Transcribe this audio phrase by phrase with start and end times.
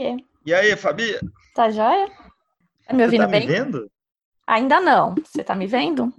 [0.00, 0.16] Oiê.
[0.46, 1.18] E aí, Fabi?
[1.54, 2.08] Tá joia?
[2.86, 3.40] Tá me ouvindo Você tá bem?
[3.46, 3.90] me vendo?
[4.46, 5.14] Ainda não.
[5.14, 6.12] Você tá me vendo?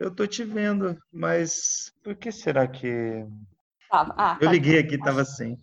[0.00, 3.24] Eu tô te vendo, mas por que será que.
[3.90, 4.14] Tá.
[4.16, 4.52] Ah, Eu tá.
[4.52, 5.58] liguei aqui, tava sem.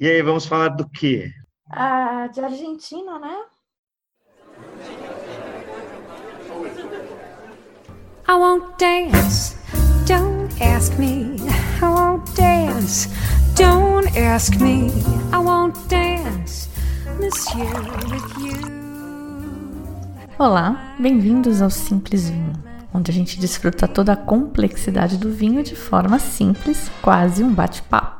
[0.00, 1.30] E aí, vamos falar do quê?
[1.70, 3.44] Ah, de Argentina, né?
[8.26, 9.54] I won't dance.
[10.06, 11.36] Don't ask me.
[11.80, 13.06] I won't dance.
[13.54, 14.90] Don't ask me.
[15.32, 16.13] I won't dance.
[20.38, 22.52] Olá, bem-vindos ao Simples Vinho,
[22.92, 28.13] onde a gente desfruta toda a complexidade do vinho de forma simples, quase um bate-papo.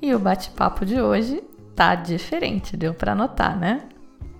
[0.00, 1.42] E o bate-papo de hoje
[1.76, 3.82] tá diferente, deu pra notar, né?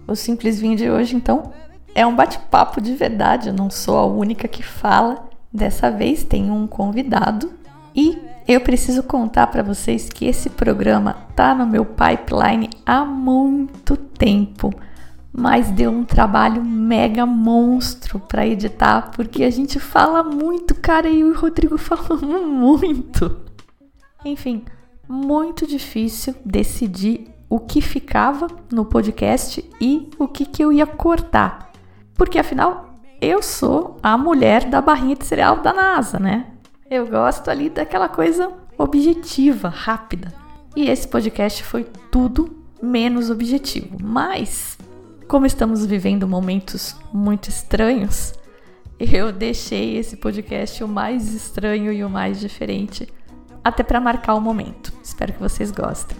[0.06, 1.52] O Simples Vinho de hoje, então,
[1.94, 3.48] é um bate-papo de verdade.
[3.48, 5.28] Eu não sou a única que fala.
[5.52, 7.52] Dessa vez tem um convidado
[7.94, 13.96] e eu preciso contar pra vocês que esse programa tá no meu pipeline há muito
[13.96, 14.70] tempo,
[15.32, 21.22] mas deu um trabalho mega monstro pra editar, porque a gente fala muito, cara, e
[21.22, 23.40] o Rodrigo falou muito.
[24.24, 24.64] Enfim,
[25.08, 31.72] muito difícil decidir o que ficava no podcast e o que, que eu ia cortar.
[32.14, 36.46] Porque afinal, eu sou a mulher da barrinha de cereal da NASA, né?
[36.90, 40.32] Eu gosto ali daquela coisa objetiva, rápida.
[40.76, 43.96] E esse podcast foi tudo menos objetivo.
[44.00, 44.77] Mas,
[45.28, 48.32] como estamos vivendo momentos muito estranhos,
[48.98, 53.06] eu deixei esse podcast o mais estranho e o mais diferente
[53.62, 54.90] até para marcar o momento.
[55.04, 56.16] Espero que vocês gostem.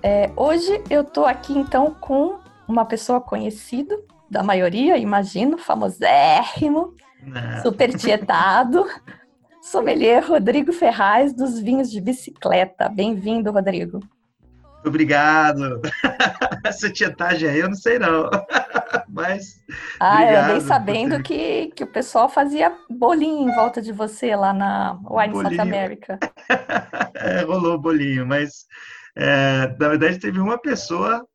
[0.00, 2.38] É, hoje eu tô aqui então com
[2.68, 3.98] uma pessoa conhecida
[4.30, 7.60] da maioria, imagino, famosérrimo, Né?
[7.62, 8.86] super tietado,
[9.62, 12.88] sommelier Rodrigo Ferraz dos vinhos de bicicleta.
[12.88, 14.00] Bem-vindo, Rodrigo.
[14.84, 15.80] Obrigado.
[16.64, 18.30] Essa tietagem aí eu não sei não.
[19.08, 19.56] Mas
[19.98, 24.34] Ah, eu andei Obrigado, sabendo que, que o pessoal fazia bolinho em volta de você
[24.36, 25.62] lá na Wine South Bolinho.
[25.62, 26.18] America.
[27.16, 28.26] é, rolou o bolinho.
[28.26, 28.66] Mas
[29.16, 31.26] é, na verdade teve uma pessoa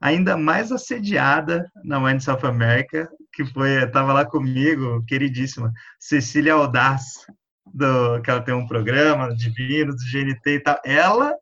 [0.00, 7.26] ainda mais assediada na Wine South America, que foi, estava lá comigo, queridíssima, Cecília Audaz,
[7.74, 10.78] do, que ela tem um programa de vinhos, do GNT e tal.
[10.84, 11.34] Ela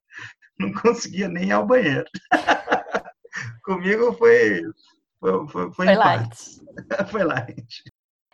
[0.59, 2.07] não conseguia nem ir ao banheiro.
[3.65, 4.63] Comigo foi
[5.21, 6.37] foi, foi, foi, Foi light.
[7.11, 7.83] foi light.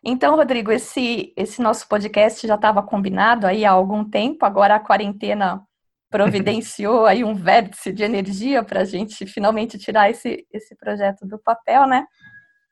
[0.02, 4.80] Então, Rodrigo, esse, esse nosso podcast já estava combinado aí há algum tempo, agora a
[4.80, 5.62] quarentena
[6.10, 11.38] providenciou aí um vértice de energia para a gente finalmente tirar esse, esse projeto do
[11.38, 12.06] papel, né?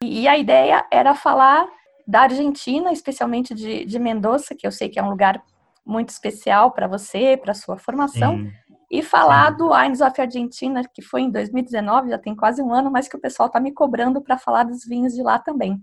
[0.02, 1.68] E, e a ideia era falar
[2.06, 5.42] da Argentina, especialmente de, de Mendoza, que eu sei que é um lugar
[5.84, 8.52] muito especial para você, para sua formação, Sim.
[8.90, 9.58] e falar Sim.
[9.58, 13.16] do Wines of Argentina, que foi em 2019, já tem quase um ano, mas que
[13.16, 15.80] o pessoal está me cobrando para falar dos vinhos de lá também.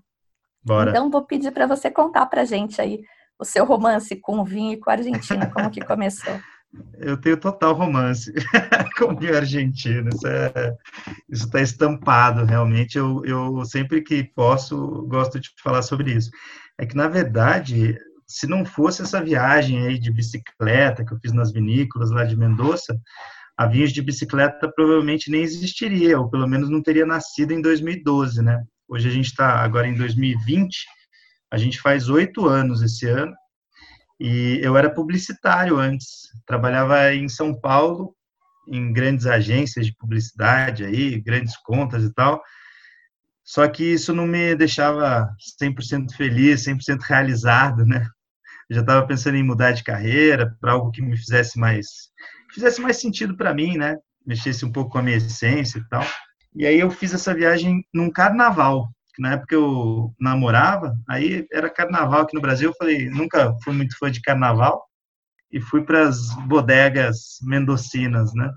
[0.63, 0.91] Bora.
[0.91, 3.01] Então, vou pedir para você contar para gente aí
[3.38, 6.34] o seu romance com o vinho e com a Argentina, como que começou.
[6.97, 8.34] Eu tenho total romance
[8.97, 10.09] com o vinho argentino.
[10.09, 10.75] Isso é,
[11.29, 12.97] está estampado, realmente.
[12.97, 16.31] Eu, eu sempre que posso gosto de falar sobre isso.
[16.79, 17.97] É que na verdade,
[18.28, 22.35] se não fosse essa viagem aí de bicicleta que eu fiz nas vinícolas lá de
[22.35, 22.99] Mendoza,
[23.55, 28.41] a vinhos de bicicleta provavelmente nem existiria, ou pelo menos não teria nascido em 2012,
[28.41, 28.64] né?
[28.87, 30.85] Hoje a gente está agora em 2020.
[31.52, 33.34] A gente faz oito anos esse ano.
[34.23, 38.16] E eu era publicitário antes, trabalhava em São Paulo,
[38.72, 42.41] em grandes agências de publicidade aí, grandes contas e tal.
[43.43, 45.29] Só que isso não me deixava
[45.61, 48.08] 100% feliz, 100% realizado, né?
[48.70, 52.09] Eu já estava pensando em mudar de carreira para algo que me fizesse mais
[52.53, 53.97] fizesse mais sentido para mim, né?
[54.26, 56.05] Mexesse um pouco com a minha essência e tal.
[56.55, 58.87] E aí eu fiz essa viagem num carnaval.
[59.14, 63.74] Que na época eu namorava, aí era carnaval aqui no Brasil, eu falei, nunca fui
[63.74, 64.84] muito fã de carnaval,
[65.52, 68.52] e fui para as bodegas mendocinas, né?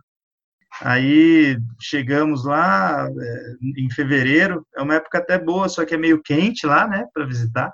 [0.80, 6.22] Aí chegamos lá é, em fevereiro, é uma época até boa, só que é meio
[6.22, 7.72] quente lá, né, para visitar,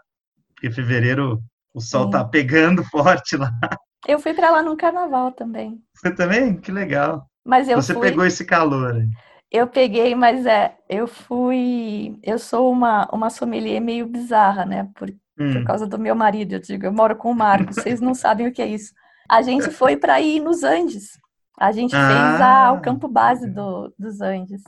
[0.49, 1.41] porque fevereiro
[1.75, 2.11] o sol Sim.
[2.11, 3.51] tá pegando forte lá.
[4.07, 5.81] Eu fui para lá no carnaval também.
[5.95, 6.61] Você também?
[6.61, 7.27] Que legal.
[7.45, 8.03] Mas eu Você fui...
[8.03, 8.97] pegou esse calor.
[8.97, 9.11] Hein?
[9.53, 14.89] Eu peguei, mas é, eu fui, eu sou uma uma sommelier meio bizarra, né?
[14.95, 15.53] Por, hum.
[15.53, 18.47] por causa do meu marido, eu digo, eu moro com o Marcos, vocês não sabem
[18.47, 18.95] o que é isso.
[19.29, 21.19] A gente foi para ir nos Andes.
[21.59, 22.09] A gente ah.
[22.09, 24.63] fez a, o campo base do, dos Andes.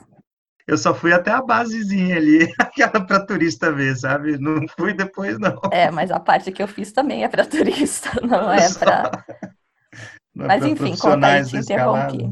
[0.67, 4.37] Eu só fui até a basezinha ali, aquela para turista ver, sabe?
[4.37, 5.59] Não fui depois, não.
[5.71, 9.11] É, mas a parte que eu fiz também é para turista, não é para.
[10.37, 12.29] É mas enfim, conta aí, te interrompi.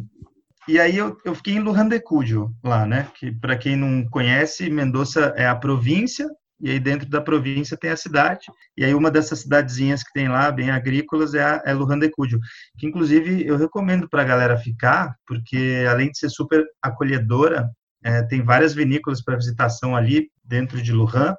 [0.68, 3.10] E aí eu, eu fiquei em Lujan de Cuyo, lá, né?
[3.16, 6.28] Que para quem não conhece, Mendoza é a província
[6.64, 8.46] e aí dentro da província tem a cidade,
[8.78, 12.10] e aí uma dessas cidadezinhas que tem lá, bem agrícolas, é, a, é Lujan de
[12.10, 12.40] Cuyo,
[12.78, 17.70] que inclusive eu recomendo para a galera ficar, porque além de ser super acolhedora,
[18.02, 21.36] é, tem várias vinícolas para visitação ali dentro de Lujan,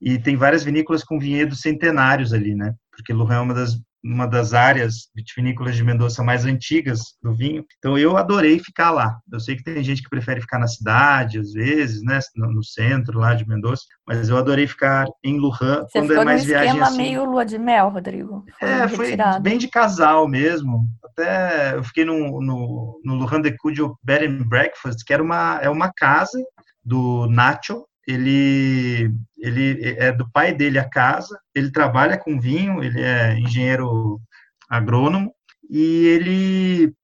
[0.00, 2.74] e tem várias vinícolas com vinhedos centenários ali, né?
[2.92, 7.64] Porque Lujan é uma das uma das áreas vitivinícolas de Mendoza mais antigas do vinho.
[7.78, 9.18] Então eu adorei ficar lá.
[9.32, 13.18] Eu sei que tem gente que prefere ficar na cidade, às vezes, né, no, centro
[13.18, 16.96] lá de Mendoza, mas eu adorei ficar em Lujan Você quando é mais viagem assim.
[16.96, 18.44] meio lua de mel, Rodrigo.
[18.58, 20.86] Foi é, foi bem de casal mesmo.
[21.04, 25.58] Até eu fiquei no, no, no Lujan de Cudio Bed and Breakfast, que era uma
[25.62, 26.38] é uma casa
[26.84, 33.00] do Nacho, ele, ele é do pai dele a casa, ele trabalha com vinho, ele
[33.00, 34.20] é engenheiro
[34.68, 35.32] agrônomo,
[35.70, 36.94] e ele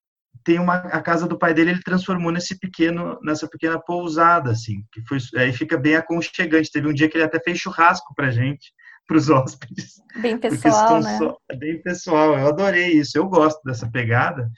[0.44, 4.82] tem uma a casa do pai dele ele transformou nesse pequeno nessa pequena pousada assim
[4.90, 6.70] que foi aí fica bem aconchegante.
[6.72, 8.72] Teve um dia que ele até fez churrasco para gente
[9.06, 10.00] para os hóspedes.
[10.20, 11.18] Bem pessoal né?
[11.18, 12.38] só, bem pessoal.
[12.38, 14.48] Eu adorei isso eu gosto dessa pegada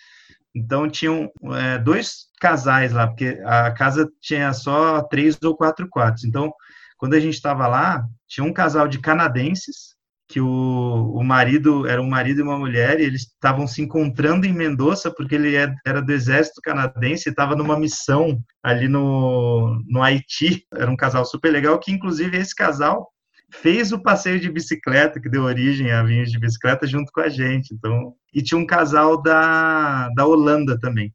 [0.54, 6.24] então tinham é, dois casais lá, porque a casa tinha só três ou quatro quartos.
[6.24, 6.52] Então,
[6.98, 9.92] quando a gente estava lá, tinha um casal de canadenses
[10.28, 14.46] que o, o marido era um marido e uma mulher e eles estavam se encontrando
[14.46, 19.78] em Mendoza porque ele é, era do exército canadense e estava numa missão ali no,
[19.86, 20.66] no Haiti.
[20.72, 23.11] Era um casal super legal que inclusive esse casal
[23.52, 27.28] fez o passeio de bicicleta que deu origem a vinhos de bicicleta junto com a
[27.28, 27.74] gente.
[27.74, 31.14] Então, e tinha um casal da, da Holanda também.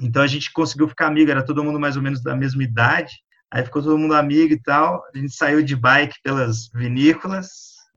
[0.00, 3.12] Então a gente conseguiu ficar amigo, era todo mundo mais ou menos da mesma idade.
[3.50, 5.02] Aí ficou todo mundo amigo e tal.
[5.12, 7.48] A gente saiu de bike pelas vinícolas,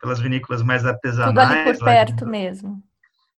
[0.01, 1.29] pelas vinícolas mais artesanais.
[1.29, 2.31] Tudo ali por perto de...
[2.31, 2.83] mesmo.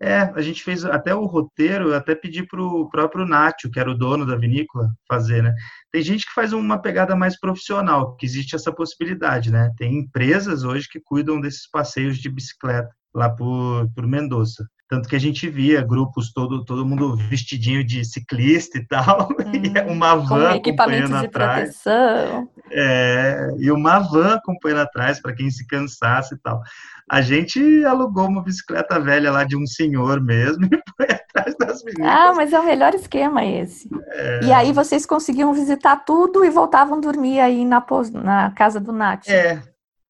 [0.02, 3.80] É, a gente fez até o roteiro, eu até pedi para o próprio Nátio, que
[3.80, 5.54] era o dono da vinícola, fazer, né?
[5.92, 9.72] Tem gente que faz uma pegada mais profissional, que existe essa possibilidade, né?
[9.78, 14.68] Tem empresas hoje que cuidam desses passeios de bicicleta lá por, por Mendoza.
[14.90, 19.52] Tanto que a gente via grupos, todo, todo mundo vestidinho de ciclista e tal, hum,
[19.54, 21.82] e uma van acompanhando atrás.
[21.82, 22.50] Proteção.
[22.70, 26.62] É, e uma van acompanhando atrás para quem se cansasse e tal.
[27.10, 31.84] A gente alugou uma bicicleta velha lá de um senhor mesmo e foi atrás das
[31.84, 32.12] meninas.
[32.12, 33.90] Ah, mas é o melhor esquema esse.
[34.10, 34.46] É...
[34.46, 39.28] E aí vocês conseguiam visitar tudo e voltavam dormir aí na, na casa do Nath.
[39.28, 39.62] É,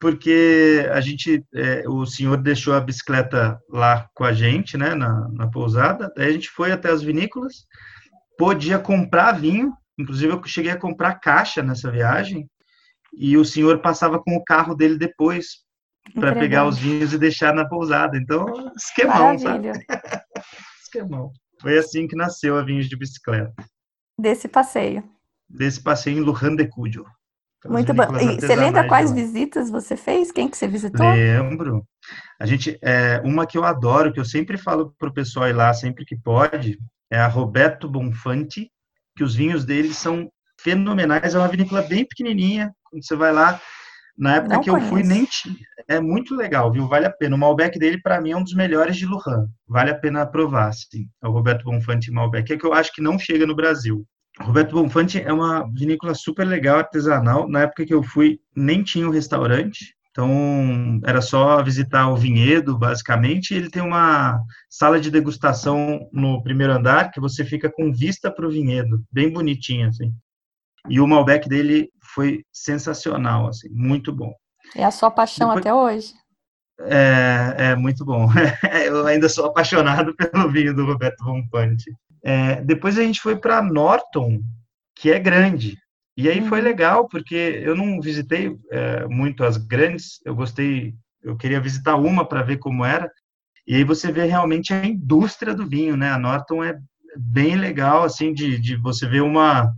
[0.03, 5.29] porque a gente, é, o senhor deixou a bicicleta lá com a gente, né, na,
[5.29, 7.65] na pousada, daí a gente foi até as vinícolas,
[8.37, 12.49] podia comprar vinho, inclusive eu cheguei a comprar caixa nessa viagem,
[13.15, 15.62] e o senhor passava com o carro dele depois
[16.13, 18.17] para pegar os vinhos e deixar na pousada.
[18.17, 18.45] Então,
[18.75, 19.73] esquemão, Maravilha.
[19.73, 19.85] sabe?
[20.83, 21.31] esquemão.
[21.61, 23.53] Foi assim que nasceu a Vinhos de Bicicleta.
[24.19, 25.03] Desse passeio.
[25.49, 27.05] Desse passeio em Lujan de Cuyo.
[27.65, 28.03] Muito bom.
[28.17, 30.31] E você lembra quais visitas você fez?
[30.31, 31.09] Quem que você visitou?
[31.09, 31.85] Lembro.
[32.39, 35.53] A gente, é, uma que eu adoro, que eu sempre falo para o pessoal ir
[35.53, 36.77] lá sempre que pode,
[37.09, 38.69] é a Roberto Bonfanti,
[39.15, 40.29] que os vinhos dele são
[40.59, 41.35] fenomenais.
[41.35, 42.73] É uma vinícola bem pequenininha.
[42.89, 43.61] Quando você vai lá,
[44.17, 44.87] na época Não que conheço.
[44.87, 45.55] eu fui, nem tinha.
[45.87, 46.87] É muito legal, viu?
[46.87, 47.35] Vale a pena.
[47.35, 49.47] O Malbec dele, para mim, é um dos melhores de Lujan.
[49.67, 51.07] Vale a pena provar, sim.
[51.21, 52.53] É o Roberto Bonfante Malbec.
[52.53, 54.05] É que eu acho que não chega no Brasil.
[54.39, 57.47] Roberto Bonfante é uma vinícola super legal, artesanal.
[57.47, 59.95] Na época que eu fui, nem tinha um restaurante.
[60.11, 63.53] Então, era só visitar o vinhedo, basicamente.
[63.55, 64.39] Ele tem uma
[64.69, 69.31] sala de degustação no primeiro andar, que você fica com vista para o vinhedo, bem
[69.33, 70.13] bonitinho, assim.
[70.87, 74.33] E o Malbec dele foi sensacional, assim, muito bom.
[74.75, 76.13] É a sua paixão Depois, até hoje?
[76.79, 78.27] É, é muito bom.
[78.85, 81.91] Eu ainda sou apaixonado pelo vinho do Roberto Rompante.
[82.23, 84.41] É, depois a gente foi para Norton,
[84.95, 85.77] que é grande.
[86.15, 86.65] E aí foi Uhum.
[86.65, 90.93] legal, porque eu não visitei é, muito as grandes, eu gostei,
[91.23, 93.11] eu queria visitar uma para ver como era,
[93.67, 96.11] e aí você vê realmente a indústria do vinho, né?
[96.11, 96.77] A Norton é
[97.17, 99.71] bem legal, assim, de, de você ver uma,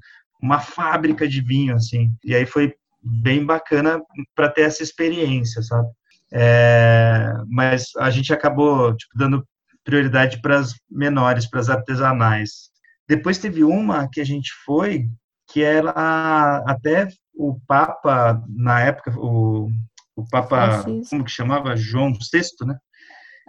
[0.45, 2.73] uma fábrica de vinho, assim, e aí foi
[3.03, 3.99] bem bacana
[4.35, 5.87] para ter essa experiência, sabe?
[6.31, 9.43] É, mas a gente acabou tipo, dando
[9.83, 12.69] prioridade para as menores, para as artesanais.
[13.07, 15.07] Depois teve uma que a gente foi,
[15.51, 19.69] que era até o Papa, na época, o,
[20.15, 21.09] o Papa, Francisco.
[21.09, 21.75] como que chamava?
[21.75, 22.77] João VI, né?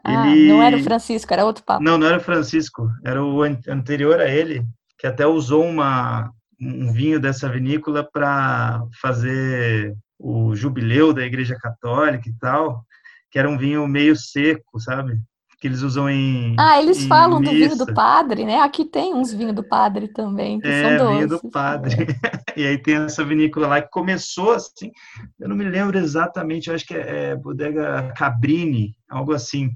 [0.04, 1.82] Ah, Ele- não era o Francisco, era outro papo.
[1.82, 4.64] Não, não era o Francisco, era o an- anterior a ele,
[4.98, 12.28] que até usou uma, um vinho dessa vinícola para fazer o jubileu da Igreja Católica
[12.28, 12.84] e tal,
[13.30, 15.18] que era um vinho meio seco, sabe?
[15.58, 16.54] Que eles usam em.
[16.58, 17.94] Ah, eles em falam do vinho do missa.
[17.94, 18.60] padre, né?
[18.60, 21.16] Aqui tem uns vinhos do padre também, que É, são doces.
[21.16, 21.96] vinho do padre.
[22.56, 24.90] E aí tem essa vinícola lá que começou assim,
[25.38, 29.70] eu não me lembro exatamente, eu acho que é, é Bodega Cabrini, algo assim.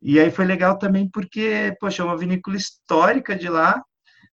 [0.00, 3.82] E aí foi legal também porque, poxa, é uma vinícola histórica de lá.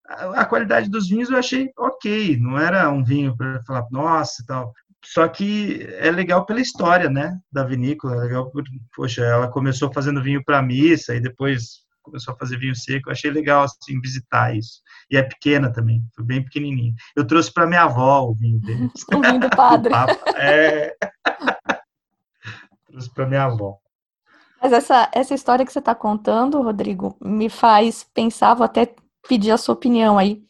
[0.08, 4.42] A a qualidade dos vinhos eu achei ok, não era um vinho para falar, nossa
[4.42, 4.74] e tal.
[5.04, 8.64] Só que é legal pela história, né, da vinícola, é legal por,
[8.96, 13.10] poxa, ela começou fazendo vinho para missa e depois começou a fazer vinho seco.
[13.10, 14.82] Eu achei legal assim visitar isso.
[15.12, 16.94] E é pequena também, foi bem pequenininha.
[17.16, 18.90] Eu trouxe para minha avó o vinho dele.
[19.14, 19.94] O vinho do padre.
[20.36, 20.96] É.
[22.88, 23.78] trouxe para minha avó.
[24.62, 28.94] Mas essa, essa história que você está contando, Rodrigo, me faz pensar, vou até
[29.28, 30.42] pedir a sua opinião aí.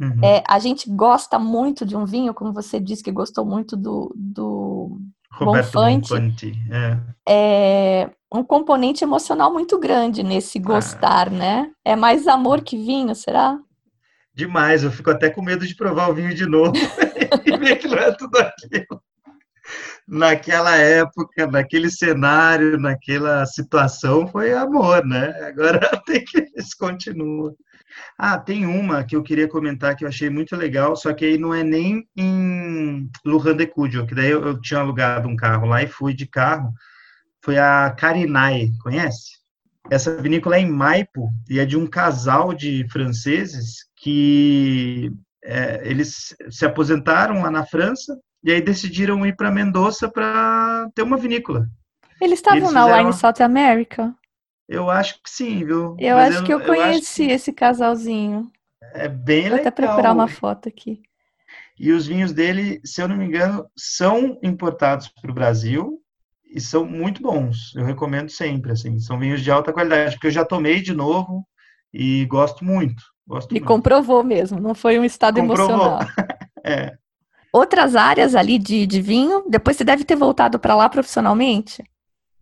[0.00, 0.24] Uhum.
[0.24, 4.12] É, a gente gosta muito de um vinho, como você disse que gostou muito do,
[4.16, 4.98] do
[5.30, 6.08] Roberto Bonfante.
[6.10, 6.52] Bonfanti.
[6.70, 6.98] É.
[7.28, 11.70] é um componente emocional muito grande nesse gostar, né?
[11.84, 13.58] É mais amor que vinho, será?
[14.34, 16.72] Demais, eu fico até com medo de provar o vinho de novo
[17.46, 19.00] e ver que não é tudo aquilo.
[20.06, 25.28] Naquela época, naquele cenário, naquela situação, foi amor, né?
[25.46, 27.54] Agora tem que se continua.
[28.18, 31.38] Ah, tem uma que eu queria comentar que eu achei muito legal, só que aí
[31.38, 35.66] não é nem em Lujan de Cudio, que daí eu, eu tinha alugado um carro
[35.66, 36.72] lá e fui de carro.
[37.44, 39.32] Foi a Carinai, conhece?
[39.90, 45.12] Essa vinícola é em Maipo e é de um casal de franceses que
[45.44, 51.02] é, eles se aposentaram lá na França e aí decidiram ir para Mendoza para ter
[51.02, 51.66] uma vinícola.
[52.20, 54.14] Eles estavam na Wine South America.
[54.68, 55.96] Eu acho que sim, viu?
[55.98, 58.50] Eu Mas acho que eu acho conheci esse casalzinho.
[58.80, 59.70] que é bem Vou até legal.
[59.70, 61.02] procurar uma foto aqui.
[61.78, 66.00] E os vinhos dele, se eu não me engano, são importados para o Brasil
[66.44, 67.74] e são muito bons.
[67.74, 68.98] Eu recomendo sempre, assim.
[69.00, 71.46] São vinhos de alta qualidade, porque eu já tomei de novo
[71.92, 73.02] e gosto muito.
[73.26, 73.64] Gosto E muito.
[73.66, 75.98] comprovou mesmo, não foi um estado Comprovou.
[75.98, 75.98] emocional.
[76.66, 76.96] É.
[77.52, 81.82] Outras áreas ali de, de vinho, depois você deve ter voltado para lá profissionalmente.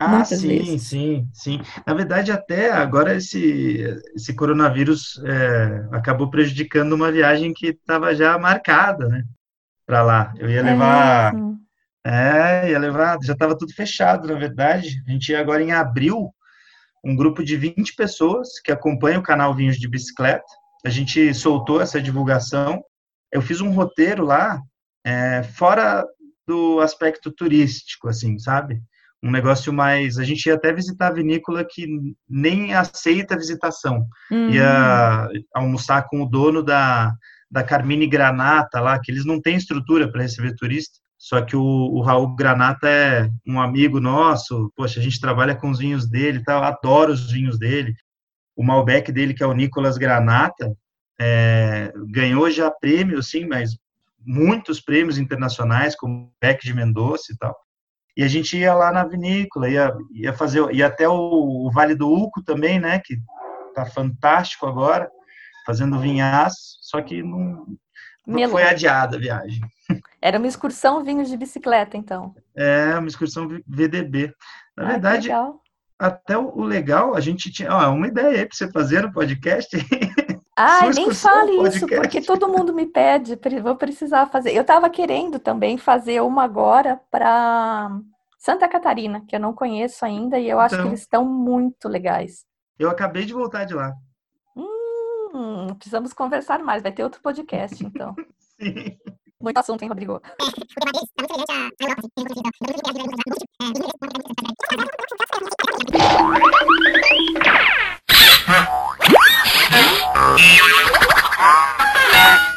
[0.06, 0.82] Ah, sim, vezes.
[0.82, 1.60] sim, sim.
[1.86, 8.38] Na verdade, até agora esse, esse coronavírus é, acabou prejudicando uma viagem que estava já
[8.38, 9.24] marcada, né?
[9.86, 10.34] Para lá.
[10.38, 11.34] Eu ia levar.
[11.34, 11.58] mesmo.
[12.04, 13.18] É, ia levar.
[13.22, 15.02] Já estava tudo fechado, na verdade.
[15.06, 16.34] A gente ia agora em abril,
[17.04, 20.44] um grupo de 20 pessoas que acompanha o canal Vinhos de Bicicleta.
[20.84, 22.82] A gente soltou essa divulgação.
[23.30, 24.60] Eu fiz um roteiro lá,
[25.04, 26.04] é, fora
[26.46, 28.82] do aspecto turístico, assim, sabe?
[29.22, 30.18] Um negócio mais.
[30.18, 31.86] A gente ia até visitar a vinícola que
[32.28, 34.06] nem aceita visitação.
[34.30, 34.50] Hum.
[34.50, 37.14] Ia almoçar com o dono da,
[37.50, 40.98] da Carmine Granata lá, que eles não têm estrutura para receber turista.
[41.18, 44.72] Só que o, o Raul Granata é um amigo nosso.
[44.74, 47.94] Poxa, a gente trabalha com os vinhos dele, e tal, adoro os vinhos dele.
[48.56, 50.76] O Malbec dele, que é o Nicolas Granata,
[51.20, 53.76] é, ganhou já prêmios, sim, mas
[54.18, 57.56] muitos prêmios internacionais, como o Beck de Mendoza e tal.
[58.16, 61.94] E a gente ia lá na vinícola, ia, ia fazer, ia até o, o Vale
[61.94, 63.16] do Uco também, né, que
[63.74, 65.10] tá fantástico agora,
[65.64, 67.66] fazendo vinhaço, só que não,
[68.26, 69.60] não foi adiada a viagem.
[70.20, 72.34] Era uma excursão vinhos de bicicleta, então.
[72.54, 74.32] É uma excursão VDB.
[74.76, 75.30] Na Ah, verdade,
[75.98, 79.12] até o, o legal, a gente tinha, ó, uma ideia aí para você fazer no
[79.12, 79.70] podcast.
[80.56, 81.94] Ai, Sua nem fale isso, podcast.
[81.96, 84.54] porque todo mundo me pede, vou precisar fazer.
[84.54, 87.90] Eu estava querendo também fazer uma agora para
[88.38, 90.90] Santa Catarina, que eu não conheço ainda, e eu acho que Então.
[90.90, 92.44] eles estão muito legais.
[92.78, 93.92] Eu acabei de voltar de lá.
[94.54, 98.14] Hum, precisamos conversar mais, vai ter outro podcast, então.
[98.60, 98.98] Sim.
[99.40, 100.20] Muito assunto, hein, Rodrigo?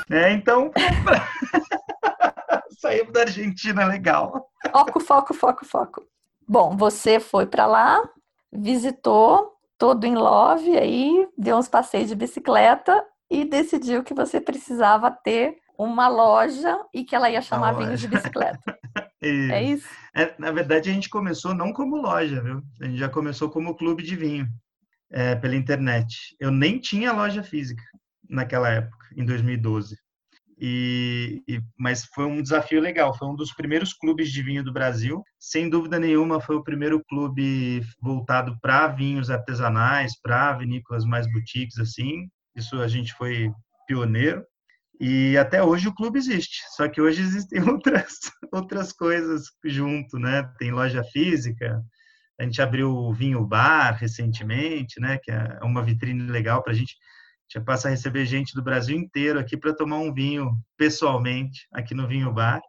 [0.09, 0.71] É, então,
[2.79, 4.49] Saímos da Argentina, legal.
[4.71, 6.03] Foco, foco, foco, foco.
[6.47, 8.07] Bom, você foi para lá,
[8.53, 15.09] visitou, todo em love, aí deu uns passeios de bicicleta e decidiu que você precisava
[15.09, 18.77] ter uma loja e que ela ia chamar vinhos de bicicleta.
[19.21, 19.51] isso.
[19.51, 19.89] É isso?
[20.15, 22.61] É, na verdade, a gente começou não como loja, viu?
[22.81, 24.47] A gente já começou como clube de vinho,
[25.11, 26.35] é, pela internet.
[26.39, 27.83] Eu nem tinha loja física
[28.29, 29.95] naquela época, em 2012.
[30.57, 33.17] E, e, mas foi um desafio legal.
[33.17, 35.23] Foi um dos primeiros clubes de vinho do Brasil.
[35.39, 41.77] Sem dúvida nenhuma, foi o primeiro clube voltado para vinhos artesanais, para vinícolas mais boutiques,
[41.77, 42.27] assim.
[42.55, 43.51] Isso a gente foi
[43.87, 44.45] pioneiro.
[44.99, 48.13] E até hoje o clube existe, só que hoje existem outras,
[48.51, 50.43] outras coisas junto, né?
[50.57, 51.81] Tem loja física,
[52.39, 55.17] a gente abriu o Vinho Bar recentemente, né?
[55.17, 56.95] Que é uma vitrine legal para a gente.
[57.53, 61.93] Já passa a receber gente do Brasil inteiro aqui para tomar um vinho pessoalmente aqui
[61.93, 62.59] no Vinho Bar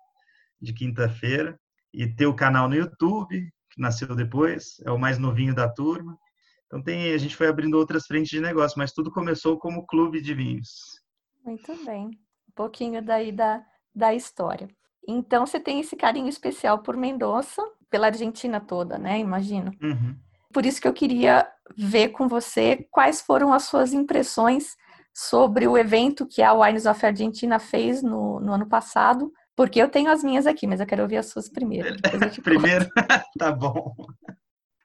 [0.61, 1.59] de quinta-feira
[1.93, 6.19] e ter o canal no YouTube que nasceu depois, é o mais novinho da turma.
[6.67, 10.21] Então tem, a gente foi abrindo outras frentes de negócio, mas tudo começou como clube
[10.21, 11.01] de vinhos.
[11.45, 12.07] Muito bem.
[12.07, 14.69] Um pouquinho daí da, da história.
[15.07, 19.19] Então, você tem esse carinho especial por Mendoza, pela Argentina toda, né?
[19.19, 19.73] Imagino.
[19.83, 20.17] Uhum.
[20.53, 24.77] Por isso que eu queria ver com você quais foram as suas impressões
[25.15, 29.89] sobre o evento que a Wines of Argentina fez no, no ano passado, porque eu
[29.89, 31.97] tenho as minhas aqui, mas eu quero ouvir as suas primeiro.
[32.45, 32.87] primeiro,
[33.39, 33.95] tá bom.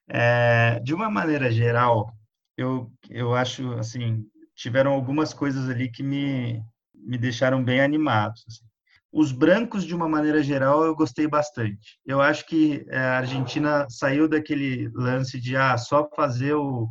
[0.07, 2.13] É, de uma maneira geral,
[2.57, 8.45] eu, eu acho, assim, tiveram algumas coisas ali que me, me deixaram bem animados.
[8.47, 8.70] Assim.
[9.11, 11.99] Os brancos, de uma maneira geral, eu gostei bastante.
[12.05, 16.89] Eu acho que é, a Argentina saiu daquele lance de ah, só fazer o,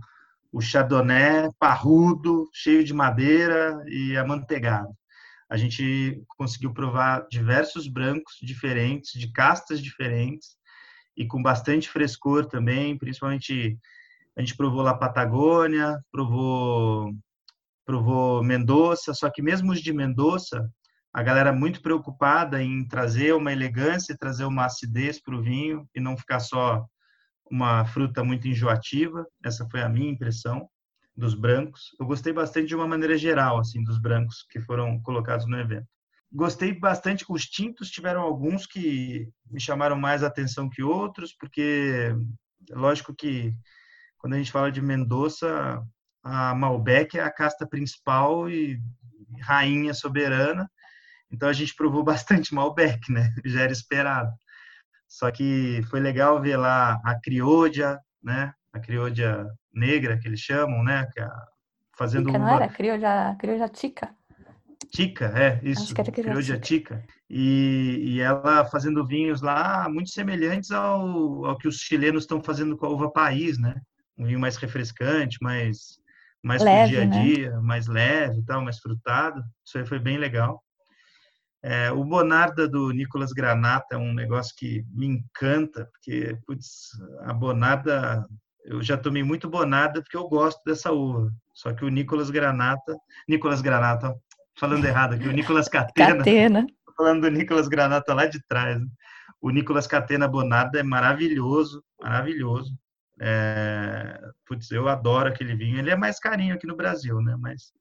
[0.52, 4.90] o chardonnay parrudo, cheio de madeira e amanteigado.
[5.48, 10.56] A gente conseguiu provar diversos brancos diferentes, de castas diferentes,
[11.16, 13.78] e com bastante frescor também, principalmente
[14.36, 17.12] a gente provou lá Patagônia, provou
[17.84, 20.70] provou Mendoza, só que mesmo os de Mendoza,
[21.12, 26.00] a galera muito preocupada em trazer uma elegância, trazer uma acidez para o vinho e
[26.00, 26.86] não ficar só
[27.50, 29.26] uma fruta muito enjoativa.
[29.44, 30.68] Essa foi a minha impressão
[31.16, 31.90] dos brancos.
[31.98, 35.86] Eu gostei bastante de uma maneira geral, assim, dos brancos que foram colocados no evento.
[36.32, 37.24] Gostei bastante.
[37.28, 42.14] Os tintos tiveram alguns que me chamaram mais atenção que outros, porque
[42.70, 43.52] lógico que
[44.16, 45.82] quando a gente fala de Mendoza,
[46.22, 48.80] a Malbec é a casta principal e
[49.40, 50.70] rainha soberana.
[51.30, 53.32] Então a gente provou bastante Malbec, né?
[53.44, 54.30] Já era esperado.
[55.08, 58.52] Só que foi legal ver lá a criodia, né?
[58.72, 61.06] A criodia negra que eles chamam, né?
[61.12, 61.28] Que é
[61.96, 64.14] fazendo tica, não era criodia, criodia tica.
[64.92, 65.94] Tica, é, isso.
[65.94, 67.04] Criodia tica.
[67.28, 72.76] E, e ela fazendo vinhos lá muito semelhantes ao, ao que os chilenos estão fazendo
[72.76, 73.80] com a uva país, né?
[74.16, 76.00] Um vinho mais refrescante, mais
[76.42, 77.22] mais leve, pro dia a né?
[77.22, 77.60] dia, né?
[77.60, 79.42] mais leve e tal, mais frutado.
[79.64, 80.62] Isso aí foi bem legal.
[81.62, 86.90] É, o Bonarda do Nicolas Granata é um negócio que me encanta, porque putz,
[87.22, 88.26] a Bonarda,
[88.64, 91.30] eu já tomei muito Bonarda porque eu gosto dessa uva.
[91.52, 92.96] Só que o Nicolas Granata,
[93.28, 94.14] Nicolas Granata,
[94.58, 96.66] falando errado aqui, o Nicolas Catena, Catena.
[96.96, 98.80] falando do Nicolas Granata lá de trás.
[98.80, 98.86] Né?
[99.40, 102.74] O Nicolas Catena Bonarda é maravilhoso, maravilhoso.
[103.20, 105.78] É, putz, eu adoro aquele vinho.
[105.78, 107.36] Ele é mais carinho aqui no Brasil, né?
[107.38, 107.72] Mas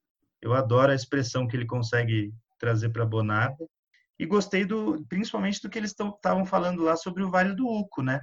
[0.41, 3.65] eu adoro a expressão que ele consegue trazer para Bonarda.
[4.19, 8.03] E gostei do, principalmente do que eles estavam falando lá sobre o Vale do Uco,
[8.03, 8.19] né?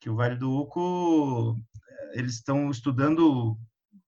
[0.00, 1.54] Que o Vale do Uco,
[2.14, 3.56] eles estão estudando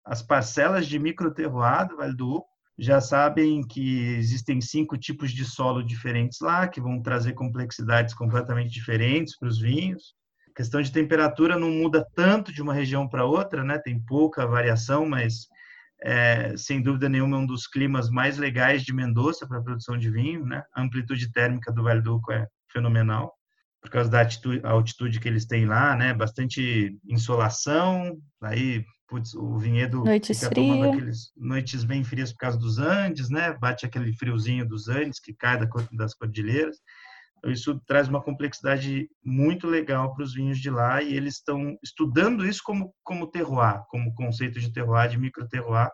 [0.04, 2.48] as parcelas de microterroir do Vale do Uco.
[2.78, 8.72] Já sabem que existem cinco tipos de solo diferentes lá, que vão trazer complexidades completamente
[8.72, 10.14] diferentes para os vinhos.
[10.50, 13.78] A questão de temperatura não muda tanto de uma região para outra, né?
[13.78, 15.46] Tem pouca variação, mas
[16.04, 19.96] é, sem dúvida nenhuma é um dos climas mais legais de Mendoza para a produção
[19.96, 20.62] de vinho, né?
[20.74, 23.32] A amplitude térmica do Vale do Uco é fenomenal
[23.80, 26.14] por causa da altitude, altitude que eles têm lá, né?
[26.14, 32.58] Bastante insolação, aí putz, o vinhedo noites fica tomando aqueles noites bem frias por causa
[32.58, 33.52] dos Andes, né?
[33.60, 35.58] Bate aquele friozinho dos Andes que cai
[35.92, 36.78] das cordilheiras.
[37.46, 42.46] Isso traz uma complexidade muito legal para os vinhos de lá e eles estão estudando
[42.46, 45.90] isso como, como terroir, como conceito de terroir, de micro terroir.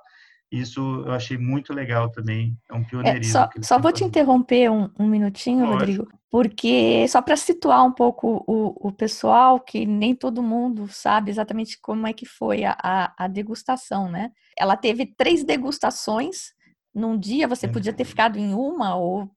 [0.51, 3.39] Isso eu achei muito legal também, é um pioneirismo.
[3.39, 5.79] É, só só vou te interromper um, um minutinho, Lógico.
[5.79, 11.31] Rodrigo, porque só para situar um pouco o, o pessoal, que nem todo mundo sabe
[11.31, 14.31] exatamente como é que foi a, a, a degustação, né?
[14.59, 16.55] Ela teve três degustações
[16.95, 19.31] num dia, você podia ter ficado em uma ou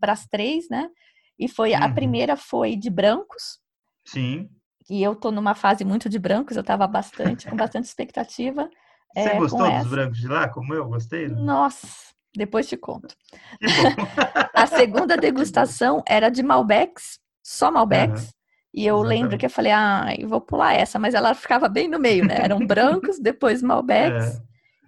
[0.00, 0.88] para as três, né?
[1.38, 1.94] E foi a Uhum.
[1.94, 3.60] primeira foi de brancos,
[4.04, 4.48] Sim.
[4.88, 8.68] e eu tô numa fase muito de brancos, eu tava bastante, com bastante expectativa.
[9.14, 11.28] Você é, gostou dos brancos de lá, como eu gostei?
[11.28, 13.14] Nossa, depois te conto.
[14.54, 18.12] A segunda degustação era de Malbecs, só Malbecs.
[18.12, 18.32] Aham,
[18.74, 19.40] E eu lembro exatamente.
[19.40, 22.42] que eu falei, ah, eu vou pular essa, mas ela ficava bem no meio, né?
[22.42, 24.42] Eram brancos, depois Malbecs É,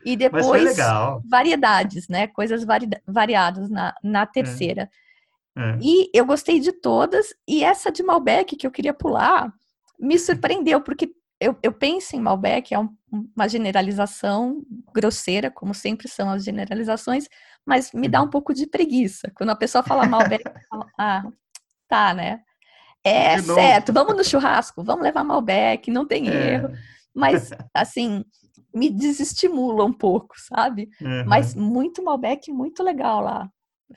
[0.04, 0.76] e depois
[1.24, 2.26] variedades, né?
[2.26, 4.82] Coisas vari- variadas na, na terceira.
[4.82, 5.07] É.
[5.80, 9.52] E eu gostei de todas, e essa de Malbec que eu queria pular
[9.98, 12.94] me surpreendeu, porque eu, eu penso em Malbec, é um-
[13.36, 17.28] uma generalização grosseira, como sempre são as generalizações,
[17.64, 19.30] mas me dá um pouco de preguiça.
[19.36, 20.42] Quando a pessoa fala Malbec,
[20.98, 21.24] ah,
[21.88, 22.40] tá, né?
[23.04, 26.70] É certo, vamos no churrasco, vamos levar Malbec, não tem É, erro.
[27.14, 28.24] Mas, assim,
[28.74, 30.88] me desestimula um pouco, sabe?
[31.00, 31.24] aham.
[31.26, 33.50] Mas muito Malbec, muito legal lá.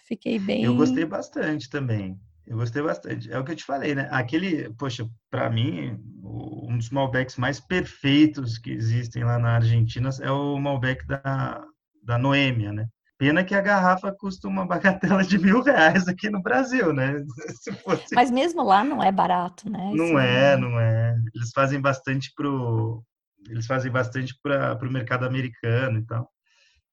[0.05, 0.63] Fiquei bem.
[0.63, 2.19] Eu gostei bastante também.
[2.45, 3.31] Eu gostei bastante.
[3.31, 4.07] É o que eu te falei, né?
[4.11, 10.31] Aquele, poxa, para mim, um dos Malbecs mais perfeitos que existem lá na Argentina é
[10.31, 11.63] o Malbec da,
[12.03, 12.87] da Noêmia, né?
[13.17, 17.23] Pena que a garrafa custa uma bagatela de mil reais aqui no Brasil, né?
[17.61, 18.15] Se fosse...
[18.15, 19.91] Mas mesmo lá não é barato, né?
[19.93, 21.15] Não é, não é.
[21.35, 23.03] Eles fazem bastante pro,
[23.47, 26.29] eles fazem bastante para o mercado americano e tal.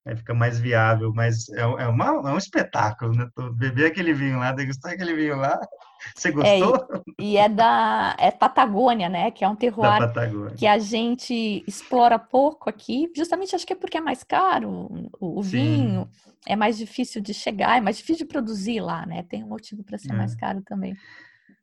[0.06, 3.28] Aí fica mais viável, mas é, é, uma, é um espetáculo, né?
[3.54, 5.58] Beber aquele vinho lá, degustar aquele vinho lá.
[6.16, 6.87] Você gostou?
[7.18, 9.30] E é da é Patagônia, né?
[9.30, 9.54] Que é um
[9.98, 13.11] da terroir que a gente explora pouco aqui.
[13.14, 16.08] Justamente acho que é porque é mais caro o, o vinho,
[16.46, 19.24] é mais difícil de chegar, é mais difícil de produzir lá, né?
[19.28, 20.16] Tem um motivo para ser É.
[20.16, 20.96] mais caro também.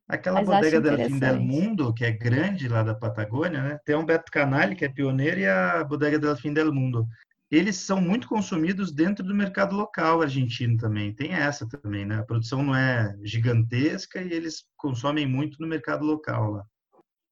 [0.08, 1.40] Aquela Mas bodega del Fim del.
[1.40, 3.80] Mundo, que é grande lá da Patagônia, né?
[3.84, 7.08] Tem um Beto Canali, que é pioneiro, e a bodega del Fim del Mundo.
[7.52, 11.14] Eles são muito consumidos dentro do mercado local argentino também.
[11.14, 12.20] Tem essa também, né?
[12.20, 16.66] A produção não é gigantesca e eles consomem muito no mercado local lá.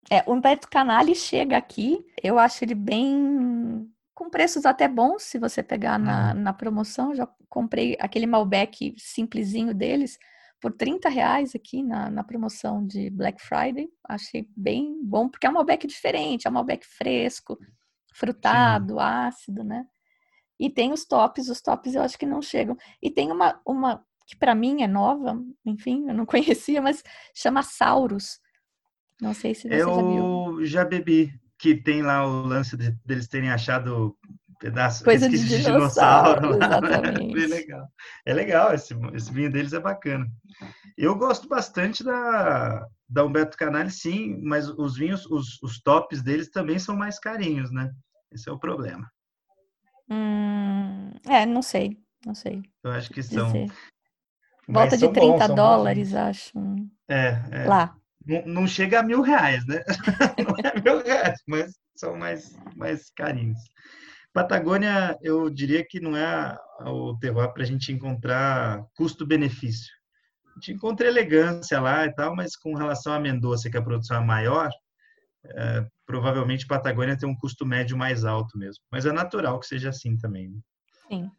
[0.09, 5.39] É, o Humberto Canali chega aqui, eu acho ele bem com preços até bons, se
[5.39, 7.15] você pegar na, na promoção.
[7.15, 10.19] Já comprei aquele Malbec simplesinho deles
[10.61, 13.89] por 30 reais aqui na, na promoção de Black Friday.
[14.07, 17.57] Achei bem bom, porque é um Malbec diferente, é um Malbec fresco,
[18.13, 19.85] frutado, ácido, né?
[20.59, 22.77] E tem os tops, os tops eu acho que não chegam.
[23.01, 27.63] E tem uma, uma que para mim é nova, enfim, eu não conhecia, mas chama
[27.63, 28.39] Saurus.
[29.21, 30.59] Não sei se você já viu.
[30.59, 34.17] Eu já bebi, que tem lá o lance de, deles terem achado
[34.59, 36.87] pedaço Coisa de dinossauro, lá, né?
[36.87, 37.33] exatamente.
[37.33, 37.87] Bem legal.
[38.25, 40.25] É legal, esse, esse vinho deles é bacana.
[40.97, 46.49] Eu gosto bastante da, da Humberto Canali, sim, mas os vinhos, os, os tops deles
[46.49, 47.91] também são mais carinhos, né?
[48.31, 49.11] Esse é o problema.
[50.09, 53.51] Hum, é, não sei, não sei Eu acho que são.
[53.51, 53.71] dizer.
[54.67, 56.23] Volta de são bons, 30 são bons dólares, vinhos.
[56.23, 56.51] acho.
[57.07, 57.65] É, é.
[57.65, 57.95] Lá.
[58.25, 59.83] Não, não chega a mil reais, né?
[60.47, 63.59] Não é mil reais, mas são mais, mais carinhos.
[64.31, 69.93] Patagônia, eu diria que não é o terroir para a gente encontrar custo-benefício.
[70.47, 74.17] A gente encontra elegância lá e tal, mas com relação à Mendoza, que a produção
[74.17, 74.71] é maior,
[75.45, 78.83] é, provavelmente Patagônia tem um custo médio mais alto mesmo.
[78.91, 80.49] Mas é natural que seja assim também.
[80.49, 80.59] né?
[81.07, 81.31] Sim,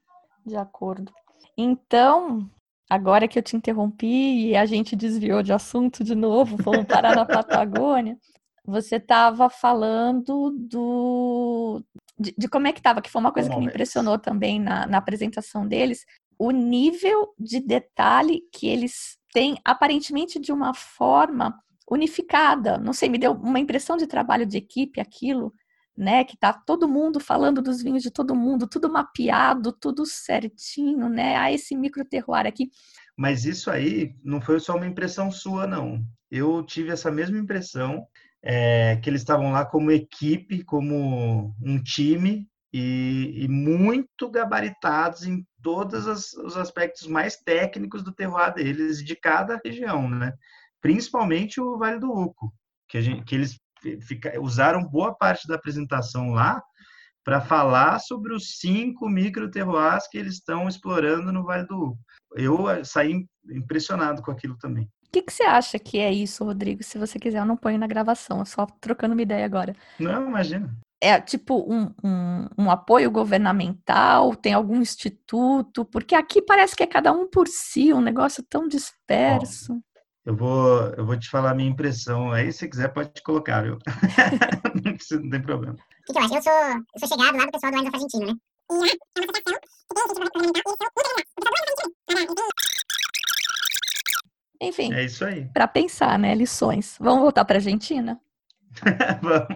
[0.44, 1.12] de acordo.
[1.56, 2.50] Então,
[2.88, 7.14] agora que eu te interrompi e a gente desviou de assunto de novo, vamos parar
[7.14, 8.18] na Patagônia.
[8.66, 11.82] Você estava falando do
[12.18, 14.86] de, de como é que estava, que foi uma coisa que me impressionou também na,
[14.86, 16.04] na apresentação deles,
[16.38, 21.58] o nível de detalhe que eles têm, aparentemente de uma forma
[21.90, 22.78] unificada.
[22.78, 25.52] Não sei, me deu uma impressão de trabalho de equipe aquilo,
[25.96, 26.24] né?
[26.24, 31.36] Que tá todo mundo falando dos vinhos de todo mundo, tudo mapeado, tudo certinho, né?
[31.36, 32.70] Ah, esse micro terroir aqui.
[33.16, 36.04] Mas isso aí não foi só uma impressão sua, não.
[36.30, 38.06] Eu tive essa mesma impressão,
[38.42, 45.46] é, que eles estavam lá como equipe, como um time, e, e muito gabaritados em
[45.62, 50.32] todos os, os aspectos mais técnicos do terroir deles, de cada região, né?
[50.84, 52.52] Principalmente o Vale do Uco,
[52.86, 53.58] que, gente, que eles
[54.02, 56.62] fica, usaram boa parte da apresentação lá
[57.24, 61.98] para falar sobre os cinco micro terroirs que eles estão explorando no Vale do Uco.
[62.36, 64.84] Eu eh, saí impressionado com aquilo também.
[64.84, 66.82] O que, que você acha que é isso, Rodrigo?
[66.82, 69.74] Se você quiser, eu não ponho na gravação, só trocando uma ideia agora.
[69.98, 70.70] Não, imagina.
[71.00, 74.36] É tipo um, um, um apoio governamental?
[74.36, 75.82] Tem algum instituto?
[75.86, 79.80] Porque aqui parece que é cada um por si, um negócio tão disperso.
[80.24, 82.32] Eu vou, eu vou te falar a minha impressão.
[82.32, 83.78] Aí, se quiser, pode te colocar, viu?
[84.82, 85.74] não, precisa, não tem problema.
[85.74, 86.34] O que, que eu acho?
[86.34, 88.32] Eu sou, eu sou chegado lá do pessoal do Enzo Argentino, né?
[88.70, 91.28] E lá é uma associação que tem governamental e eles são ultra legais.
[91.36, 92.48] O pessoal do Enzo Argentino.
[94.62, 95.44] Enfim, É isso aí.
[95.52, 96.34] para pensar, né?
[96.34, 96.96] Lições.
[96.98, 98.18] Vamos voltar para Argentina?
[99.20, 99.48] Vamos.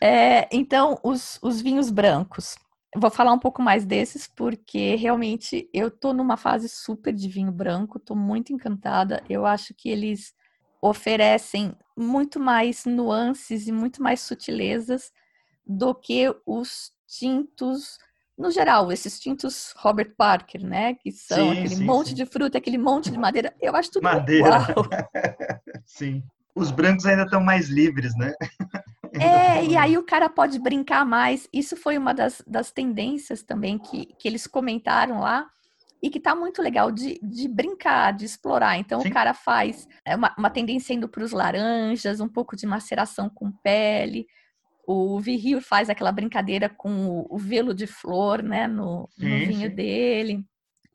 [0.00, 2.56] É, então, os, os vinhos brancos.
[2.96, 7.50] Vou falar um pouco mais desses, porque realmente eu tô numa fase super de vinho
[7.50, 9.22] branco, tô muito encantada.
[9.28, 10.32] Eu acho que eles
[10.80, 15.12] oferecem muito mais nuances e muito mais sutilezas
[15.66, 17.98] do que os tintos,
[18.38, 20.94] no geral, esses tintos Robert Parker, né?
[20.94, 22.14] Que são Sim, aquele sim, monte sim.
[22.14, 23.52] de fruta, aquele monte de madeira.
[23.60, 24.50] Eu acho tudo Madeira.
[24.50, 24.84] igual.
[25.84, 26.22] Sim.
[26.54, 28.32] Os brancos ainda estão mais livres, né?
[29.20, 31.48] É, tão- e aí o cara pode brincar mais.
[31.52, 35.46] Isso foi uma das, das tendências também que, que eles comentaram lá
[36.02, 38.76] e que tá muito legal de, de brincar, de explorar.
[38.78, 39.08] Então Sim.
[39.08, 43.30] o cara faz é, uma, uma tendência indo para os laranjas, um pouco de maceração
[43.30, 44.26] com pele.
[44.86, 49.46] O Viril faz aquela brincadeira com o, o velo de flor, né, no, no Sim,
[49.46, 49.74] vinho sim.
[49.74, 50.44] dele.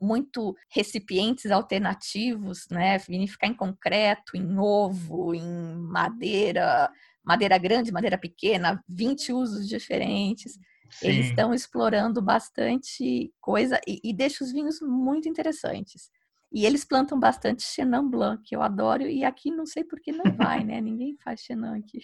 [0.00, 2.96] Muito recipientes alternativos, né?
[2.98, 6.90] Vinificar em concreto, em ovo, em madeira,
[7.24, 10.58] madeira grande, madeira pequena, 20 usos diferentes.
[11.00, 11.30] Eles Sim.
[11.30, 16.10] estão explorando bastante coisa e, e deixa os vinhos muito interessantes.
[16.52, 20.12] E eles plantam bastante Chenin Blanc, que eu adoro, e aqui não sei por que
[20.12, 20.80] não vai, né?
[20.80, 22.00] Ninguém faz Chenin aqui.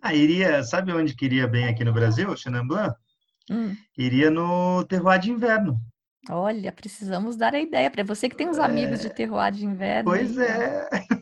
[0.00, 2.94] Ah, iria, sabe onde que iria bem aqui no Brasil, Chenin Blanc?
[3.50, 5.78] Hum, Iria no terroir de inverno.
[6.30, 10.10] olha, precisamos dar a ideia para você que tem uns amigos de terroir de inverno.
[10.10, 10.52] Pois aí, ó.
[10.52, 10.88] é.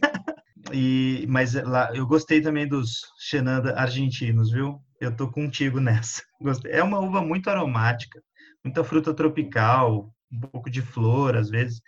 [0.73, 4.81] E, mas lá, eu gostei também dos Chenin argentinos, viu?
[5.01, 6.23] Eu tô contigo nessa.
[6.41, 6.73] Gostei.
[6.73, 8.21] É uma uva muito aromática,
[8.65, 11.81] muita fruta tropical, um pouco de flor às vezes.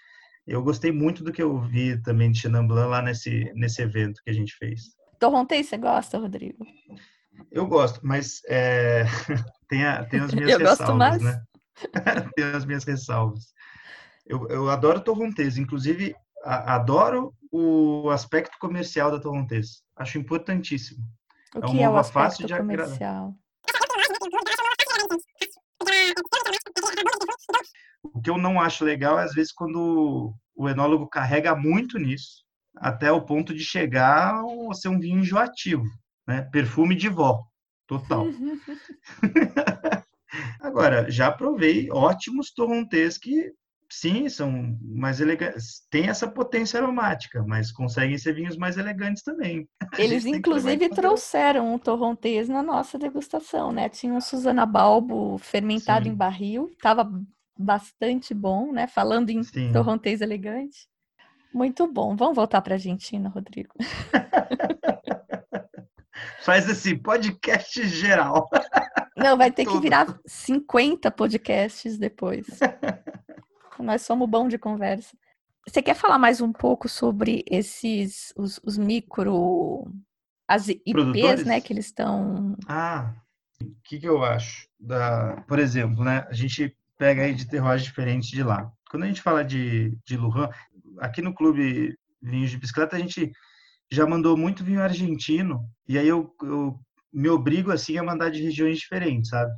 [0.46, 4.20] Eu gostei muito do que eu vi também de Chenin Blanc lá nesse, nesse evento
[4.24, 4.96] que a gente fez.
[5.18, 6.64] Torrontei, você gosta, Rodrigo?
[7.50, 9.04] Eu gosto, mas é,
[9.68, 11.22] tem, a, tem as minhas Eu gosto ressalvas, mais.
[11.22, 11.42] né?
[12.34, 13.52] tem as minhas ressalvas.
[14.26, 16.14] Eu, eu adoro Torrontés, inclusive
[16.44, 19.82] a- adoro o aspecto comercial da Torrontés.
[19.96, 21.04] Acho importantíssimo.
[21.54, 22.86] O É que uma é o aspecto fácil de agradar.
[22.86, 23.34] comercial?
[28.02, 32.44] O que eu não acho legal é, às vezes, quando o enólogo carrega muito nisso,
[32.76, 34.34] até o ponto de chegar
[34.70, 35.84] a ser um vinho enjoativo,
[36.26, 36.42] né?
[36.52, 37.44] Perfume de vó,
[37.86, 38.26] total.
[40.60, 43.52] Agora, já provei ótimos torrontés que,
[43.90, 49.68] sim, são mais elegantes, têm essa potência aromática, mas conseguem ser vinhos mais elegantes também.
[49.98, 53.88] Eles, tem que inclusive, trouxeram um torrontês na nossa degustação, né?
[53.88, 56.10] Tinha um Susana Balbo fermentado Sim.
[56.10, 57.10] em barril, tava
[57.58, 58.86] bastante bom, né?
[58.86, 59.72] Falando em Sim.
[59.72, 60.86] torrontês elegante.
[61.52, 62.14] Muito bom.
[62.14, 63.74] Vamos voltar para a Argentina, Rodrigo.
[66.42, 68.48] Faz esse podcast geral.
[69.16, 69.82] Não, vai ter que Tudo.
[69.82, 72.46] virar 50 podcasts depois.
[73.82, 75.16] Nós somos bom de conversa.
[75.66, 79.86] Você quer falar mais um pouco sobre esses, os, os micro,
[80.46, 81.44] as IPs, Produtores?
[81.44, 82.56] né, que eles estão...
[82.66, 83.14] Ah,
[83.60, 84.68] o que, que eu acho?
[84.78, 86.26] Da, por exemplo, né?
[86.28, 88.72] A gente pega aí de terroirs diferentes de lá.
[88.90, 90.48] Quando a gente fala de, de Lujan,
[91.00, 93.30] aqui no clube Vinhos de Bicicleta, a gente
[93.90, 96.78] já mandou muito vinho argentino, e aí eu, eu
[97.12, 99.50] me obrigo, assim, a mandar de regiões diferentes, sabe?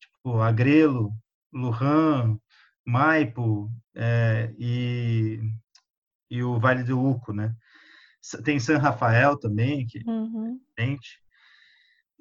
[0.00, 1.12] Tipo, Agrelo,
[1.52, 2.38] Lujan,
[2.86, 5.40] Maipo, é, e,
[6.30, 7.54] e o Vale do Uco, né?
[8.44, 10.60] Tem San Rafael também, que Uhum.
[10.76, 11.20] diferente.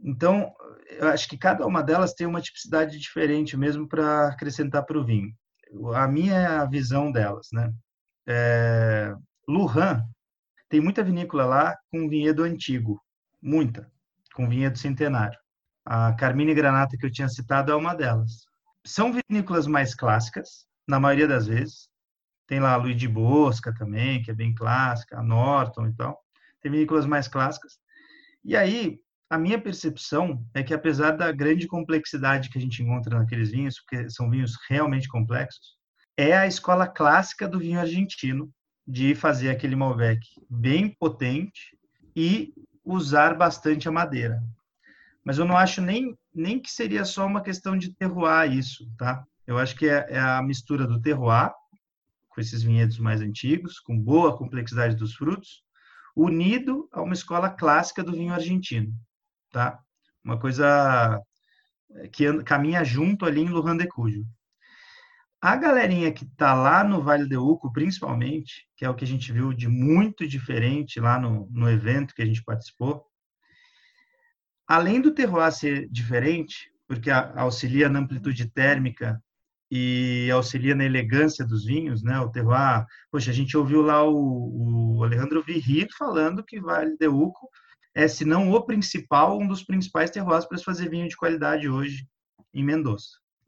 [0.03, 0.53] Então,
[0.89, 5.05] eu acho que cada uma delas tem uma tipicidade diferente mesmo para acrescentar para o
[5.05, 5.33] vinho.
[5.95, 7.71] A minha é a visão delas, né?
[8.27, 9.13] É,
[9.47, 10.03] Lujan
[10.69, 13.01] tem muita vinícola lá com vinhedo antigo,
[13.41, 13.89] muita,
[14.33, 15.37] com vinhedo centenário.
[15.85, 18.45] A Carmine Granata que eu tinha citado é uma delas.
[18.85, 21.89] São vinícolas mais clássicas, na maioria das vezes.
[22.47, 26.21] Tem lá a Luiz de Bosca também, que é bem clássica, a Norton e tal.
[26.61, 27.79] Tem vinícolas mais clássicas.
[28.43, 33.17] E aí, a minha percepção é que, apesar da grande complexidade que a gente encontra
[33.17, 35.75] naqueles vinhos, porque são vinhos realmente complexos,
[36.15, 38.51] é a escola clássica do vinho argentino
[38.87, 41.75] de fazer aquele Malbec bem potente
[42.15, 44.39] e usar bastante a madeira.
[45.23, 49.23] Mas eu não acho nem, nem que seria só uma questão de terroir isso, tá?
[49.47, 51.51] Eu acho que é, é a mistura do terroir,
[52.29, 55.63] com esses vinhedos mais antigos, com boa complexidade dos frutos,
[56.15, 58.93] unido a uma escola clássica do vinho argentino,
[59.51, 59.79] tá?
[60.23, 61.21] Uma coisa
[62.11, 64.25] que anda- caminha junto ali em Lujan de Cuyo.
[65.41, 69.07] A galerinha que está lá no Vale do Uco, principalmente, que é o que a
[69.07, 73.05] gente viu de muito diferente lá no, no evento que a gente participou,
[74.67, 79.21] além do terroir ser diferente, porque auxilia na amplitude térmica
[79.71, 82.19] e auxilia na elegância dos vinhos, né?
[82.19, 82.85] O terroir.
[83.11, 87.49] Poxa, a gente ouviu lá o, o Alejandro Virri falando que Vale de Uco
[87.95, 91.69] é, se não o principal, um dos principais terroirs para se fazer vinho de qualidade
[91.69, 92.05] hoje
[92.53, 93.07] em Mendoza.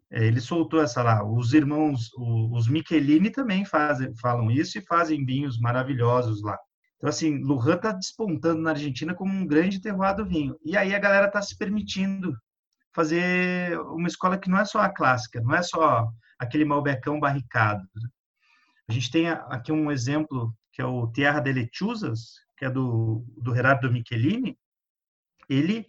[0.10, 1.22] É, ele soltou essa lá.
[1.22, 6.58] Os irmãos, os Michelini também fazem, falam isso e fazem vinhos maravilhosos lá.
[6.98, 10.58] Então, assim, Lujan está despontando na Argentina como um grande terroir do vinho.
[10.64, 12.36] E aí a galera está se permitindo
[12.94, 17.88] fazer uma escola que não é só a clássica, não é só aquele malbecão barricado.
[18.90, 23.24] A gente tem aqui um exemplo que é o Tierra de Lechuzas, que é do,
[23.38, 24.58] do Gerardo Michelini.
[25.48, 25.86] Ele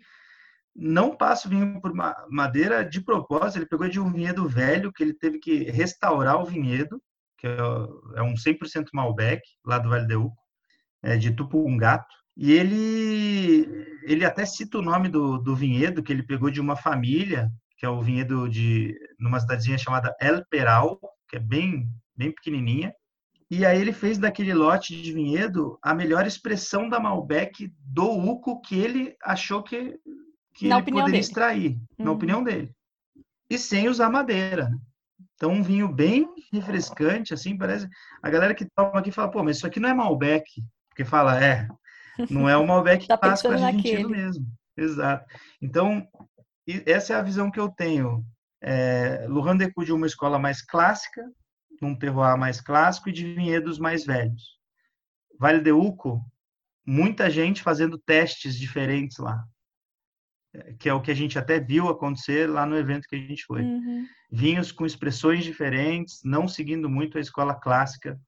[0.74, 1.92] não passa o vinho por
[2.28, 6.44] madeira de propósito, ele pegou de um vinhedo velho que ele teve que restaurar o
[6.44, 7.02] vinhedo,
[7.38, 7.58] que é,
[8.16, 10.36] é um 100% Malbec, lá do Vale de Uco,
[11.02, 12.14] é, de Tupungato.
[12.36, 13.66] E ele,
[14.04, 17.84] ele até cita o nome do, do vinhedo que ele pegou de uma família, que
[17.84, 22.94] é o vinhedo de numa cidadezinha chamada El Peral, que é bem, bem pequenininha.
[23.50, 28.60] E aí ele fez daquele lote de vinhedo a melhor expressão da Malbec do Uco
[28.60, 29.98] que ele achou que,
[30.54, 31.18] que ele poderia dele.
[31.18, 32.04] extrair, uhum.
[32.04, 32.70] na opinião dele.
[33.48, 34.70] E sem usar madeira.
[35.34, 37.88] Então, um vinho bem refrescante, assim, parece...
[38.22, 40.44] A galera que toma aqui fala, pô, mas isso aqui não é Malbec.
[40.98, 41.68] Porque fala, é,
[42.28, 44.08] não é o Malbec tá clássico argentino naquele.
[44.08, 44.44] mesmo.
[44.76, 45.32] Exato.
[45.62, 46.04] Então,
[46.84, 48.24] essa é a visão que eu tenho.
[48.60, 51.22] É, Lujan Decu de uma escola mais clássica,
[51.80, 54.58] num terroir mais clássico e de vinhedos mais velhos.
[55.38, 56.20] Vale de Uco,
[56.84, 59.44] muita gente fazendo testes diferentes lá,
[60.80, 63.44] que é o que a gente até viu acontecer lá no evento que a gente
[63.44, 63.62] foi.
[63.62, 64.04] Uhum.
[64.32, 68.20] Vinhos com expressões diferentes, não seguindo muito a escola clássica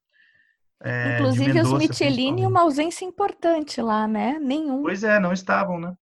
[0.82, 4.38] é, Inclusive Mendoza, os Michelini, uma ausência importante lá, né?
[4.38, 4.82] Nenhum.
[4.82, 5.94] Pois é, não estavam, né?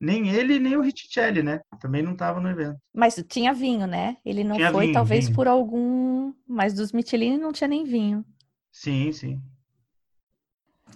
[0.00, 1.60] Nem ele, nem o Riccicelli, né?
[1.80, 2.78] Também não estavam no evento.
[2.92, 4.16] Mas tinha vinho, né?
[4.24, 5.36] Ele não tinha foi, vinho, talvez, vinho.
[5.36, 6.32] por algum.
[6.46, 8.24] Mas dos Michelini não tinha nem vinho.
[8.72, 9.40] Sim, sim.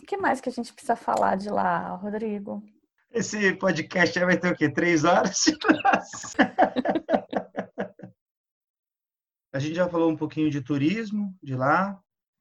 [0.02, 2.62] O que mais que a gente precisa falar de lá, Rodrigo?
[3.10, 4.70] Esse podcast vai ter o quê?
[4.70, 5.44] Três horas?
[9.52, 11.98] a gente já falou um pouquinho de turismo de lá,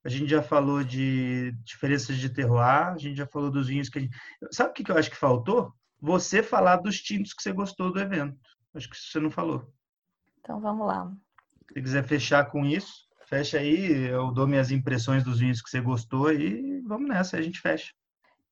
[0.08, 4.00] a gente já falou de diferenças de terroir, a gente já falou dos vinhos que
[4.00, 4.18] a gente...
[4.52, 5.74] Sabe o que eu acho que faltou?
[6.00, 8.40] Você falar dos tintos que você gostou do evento.
[8.74, 9.70] Acho que você não falou.
[10.40, 11.12] Então vamos lá.
[11.68, 15.82] Se quiser fechar com isso, fecha aí, eu dou minhas impressões dos vinhos que você
[15.82, 17.92] gostou e vamos nessa, a gente fecha.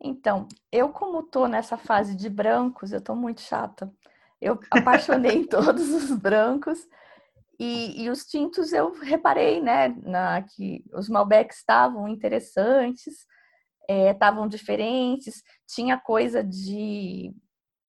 [0.01, 3.89] Então, eu como tô nessa fase de brancos, eu tô muito chata.
[4.41, 6.85] Eu apaixonei em todos os brancos.
[7.59, 13.25] E, e, os tintos eu reparei, né, na, que os Malbecs estavam interessantes,
[13.87, 17.33] estavam é, diferentes, tinha coisa de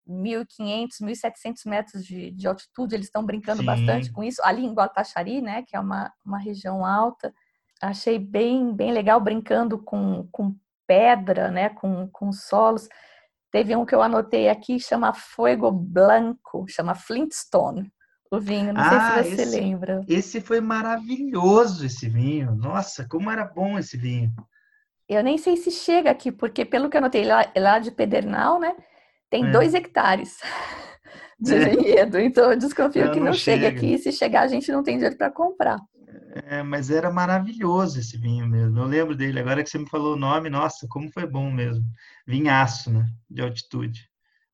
[0.08, 3.66] 1.500, 1.700 metros de, de, altitude, eles estão brincando Sim.
[3.66, 4.40] bastante com isso.
[4.44, 7.34] Ali em Guataxari, né, que é uma, uma região alta,
[7.82, 10.54] achei bem, bem legal brincando com, com
[10.86, 12.88] pedra, né, com, com solos.
[13.50, 17.90] Teve um que eu anotei aqui, chama Fuego Blanco, chama Flintstone
[18.36, 18.72] o vinho.
[18.72, 20.04] Não ah, sei se você esse, lembra.
[20.08, 22.54] Esse foi maravilhoso, esse vinho.
[22.54, 24.32] Nossa, como era bom esse vinho.
[25.08, 28.58] Eu nem sei se chega aqui, porque pelo que eu notei lá, lá de Pedernal,
[28.58, 28.74] né?
[29.30, 29.50] Tem é.
[29.50, 30.38] dois hectares
[31.38, 31.68] de é.
[31.68, 32.18] vinhedo.
[32.18, 33.66] Então eu desconfio não, que não, não chega.
[33.66, 33.98] chega aqui.
[33.98, 35.78] Se chegar, a gente não tem dinheiro para comprar.
[36.44, 38.78] É, mas era maravilhoso esse vinho mesmo.
[38.78, 39.40] Eu lembro dele.
[39.40, 41.84] Agora que você me falou o nome, nossa, como foi bom mesmo.
[42.26, 43.06] Vinhaço, né?
[43.30, 44.08] De altitude.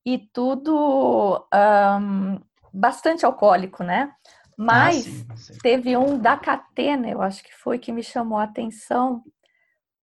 [0.05, 2.39] E tudo um,
[2.73, 4.13] bastante alcoólico, né?
[4.57, 5.57] Mas ah, sim, sim.
[5.61, 9.23] teve um da Catena, eu acho que foi que me chamou a atenção,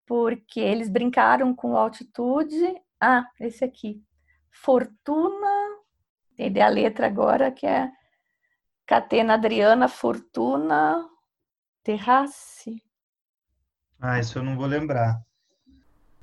[0.07, 2.75] porque eles brincaram com altitude.
[3.01, 4.03] Ah, esse aqui.
[4.51, 5.77] Fortuna,
[6.37, 7.91] tem a letra agora que é
[8.87, 11.09] Catena Adriana Fortuna
[11.83, 12.83] Terrace.
[14.01, 15.21] Ah, isso eu não vou lembrar.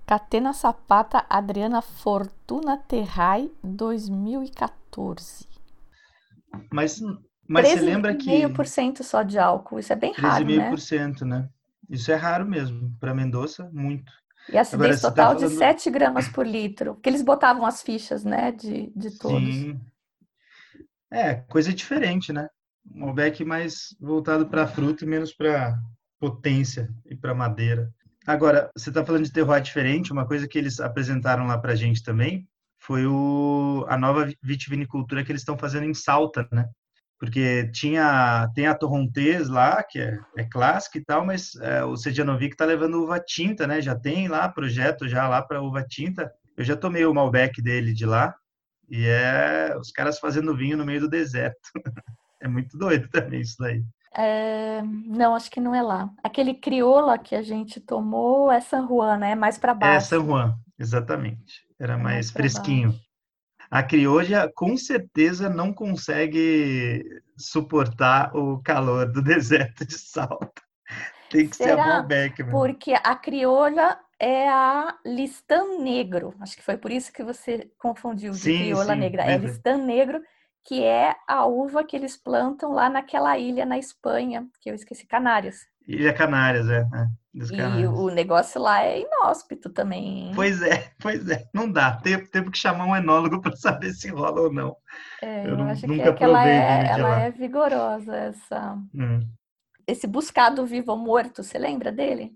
[0.06, 5.53] Catena Sapata Adriana Fortuna Terrai 2014.
[6.72, 7.02] Mas,
[7.48, 8.30] mas você lembra que.
[8.30, 10.46] 13,5% só de álcool, isso é bem raro.
[10.46, 11.40] 13,5%, né?
[11.40, 11.50] né?
[11.90, 12.96] Isso é raro mesmo.
[13.00, 14.12] Para Mendoza, muito.
[14.52, 15.52] E acidez Agora, total tá falando...
[15.52, 16.96] de 7 gramas por litro.
[16.96, 18.52] Porque eles botavam as fichas, né?
[18.52, 19.54] De, de todos.
[19.54, 19.80] Sim.
[21.12, 22.48] É, coisa diferente, né?
[22.94, 25.78] Um Malbec mais voltado para fruta e menos para
[26.20, 27.94] potência e para madeira.
[28.26, 31.76] Agora, você está falando de terroir diferente, uma coisa que eles apresentaram lá para a
[31.76, 32.48] gente também
[32.86, 36.68] foi o, a nova vitivinicultura que eles estão fazendo em Salta, né?
[37.18, 41.96] Porque tinha, tem a Torrontés lá, que é, é clássica e tal, mas é, o
[41.96, 43.82] Sedianovic está levando uva tinta, né?
[43.82, 46.30] Já tem lá projeto já lá para uva tinta.
[46.58, 48.36] Eu já tomei o Malbec dele de lá
[48.90, 51.70] e é os caras fazendo vinho no meio do deserto.
[52.42, 53.82] é muito doido também isso daí.
[54.14, 56.10] É, não, acho que não é lá.
[56.22, 59.36] Aquele crioula que a gente tomou é San Juan, né?
[59.36, 60.08] Mais para É baixo.
[60.08, 61.66] San Juan, exatamente.
[61.84, 62.98] Era É mais fresquinho.
[63.70, 67.04] A crioja com certeza não consegue
[67.38, 70.62] suportar o calor do deserto de Salta.
[71.30, 71.86] Tem que ser a Será?
[71.86, 72.58] Malbec, mesmo.
[72.58, 76.34] Porque a crioula é a Listan Negro.
[76.40, 79.24] Acho que foi por isso que você confundiu de Sim, crioula sim, negra.
[79.24, 79.48] É lembro.
[79.48, 80.22] Listan Negro,
[80.64, 85.06] que é a uva que eles plantam lá naquela ilha na Espanha, que eu esqueci,
[85.06, 85.68] Canárias.
[85.88, 86.82] Ilha Canárias, é.
[86.82, 87.90] é E Canárias.
[87.92, 90.28] o negócio lá é inóspito também.
[90.28, 90.32] hein?
[90.36, 91.46] Pois é, pois é.
[91.54, 91.98] Não dá.
[91.98, 94.76] Tem- Temos que chamar um enólogo para saber se rola ou não.
[95.22, 97.20] É, eu acho que, nunca é que ela é, ela lá.
[97.22, 98.78] é vigorosa, essa.
[98.94, 99.28] Hum.
[99.86, 102.34] Esse Buscado Vivo ou Morto, você lembra dele?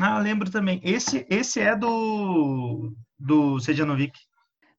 [0.00, 0.80] Ah, lembro também.
[0.82, 4.18] Esse, esse é do do Sejanovic.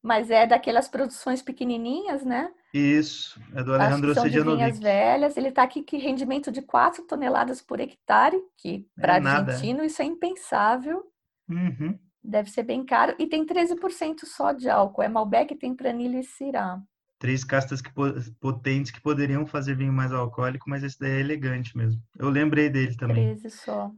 [0.02, 2.52] Mas é daquelas produções pequenininhas, né?
[2.74, 4.80] Isso, é do Alejandro são de vinhas Sejanovic.
[4.82, 5.38] velhas.
[5.38, 9.52] Ele está aqui que rendimento de 4 toneladas por hectare, que para É nada.
[9.52, 11.04] argentino isso é impensável.
[11.48, 11.98] Uhum.
[12.24, 13.14] Deve ser bem caro.
[13.20, 15.04] E tem 13% só de álcool.
[15.04, 16.82] É Malbec, Tempranillo e Syrah.
[17.20, 21.20] Três castas que, po- potentes que poderiam fazer vinho mais alcoólico, mas esse daí é
[21.20, 22.02] elegante mesmo.
[22.18, 23.36] Eu lembrei dele também.
[23.36, 23.92] 13 só.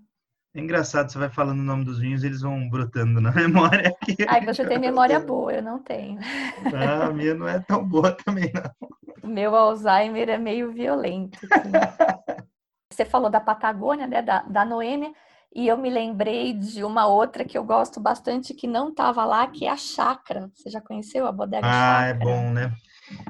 [0.56, 4.16] É engraçado, você vai falando o nome dos vinhos, eles vão brotando na memória aqui.
[4.28, 6.18] Ai, você tem memória boa, eu não tenho.
[6.74, 8.90] Ah, a minha não é tão boa também, não.
[9.22, 11.38] O meu Alzheimer é meio violento.
[11.52, 11.72] assim.
[12.90, 14.22] Você falou da Patagônia, né?
[14.22, 15.12] Da, da Noêmia.
[15.54, 19.48] E eu me lembrei de uma outra que eu gosto bastante, que não estava lá,
[19.48, 20.50] que é a Chácara.
[20.54, 22.26] Você já conheceu a bodega Ah, é Chácara?
[22.26, 22.72] bom, né?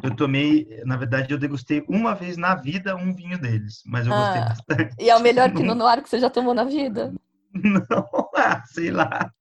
[0.03, 4.13] Eu tomei, na verdade, eu degustei uma vez na vida um vinho deles, mas eu
[4.13, 4.45] gostei Ah.
[4.45, 4.95] bastante.
[4.99, 7.13] E é o melhor Pinot Noir que você já tomou na vida?
[7.53, 7.81] Não,
[8.35, 9.31] ah, sei lá.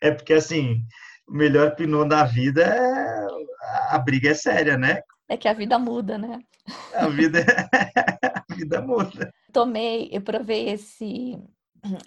[0.00, 0.84] É porque, assim,
[1.26, 3.26] o melhor pinot da vida é...
[3.90, 5.00] A briga é séria, né?
[5.28, 6.38] É que a vida muda, né?
[6.94, 7.38] A vida,
[8.50, 9.32] a vida muda.
[9.52, 11.38] Tomei, eu provei esse.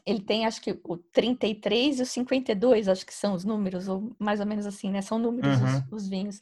[0.06, 4.16] Ele tem, acho que o 33 e o 52, acho que são os números, ou
[4.20, 5.02] mais ou menos assim, né?
[5.02, 5.84] São números os, Uhum.
[5.92, 6.42] os vinhos.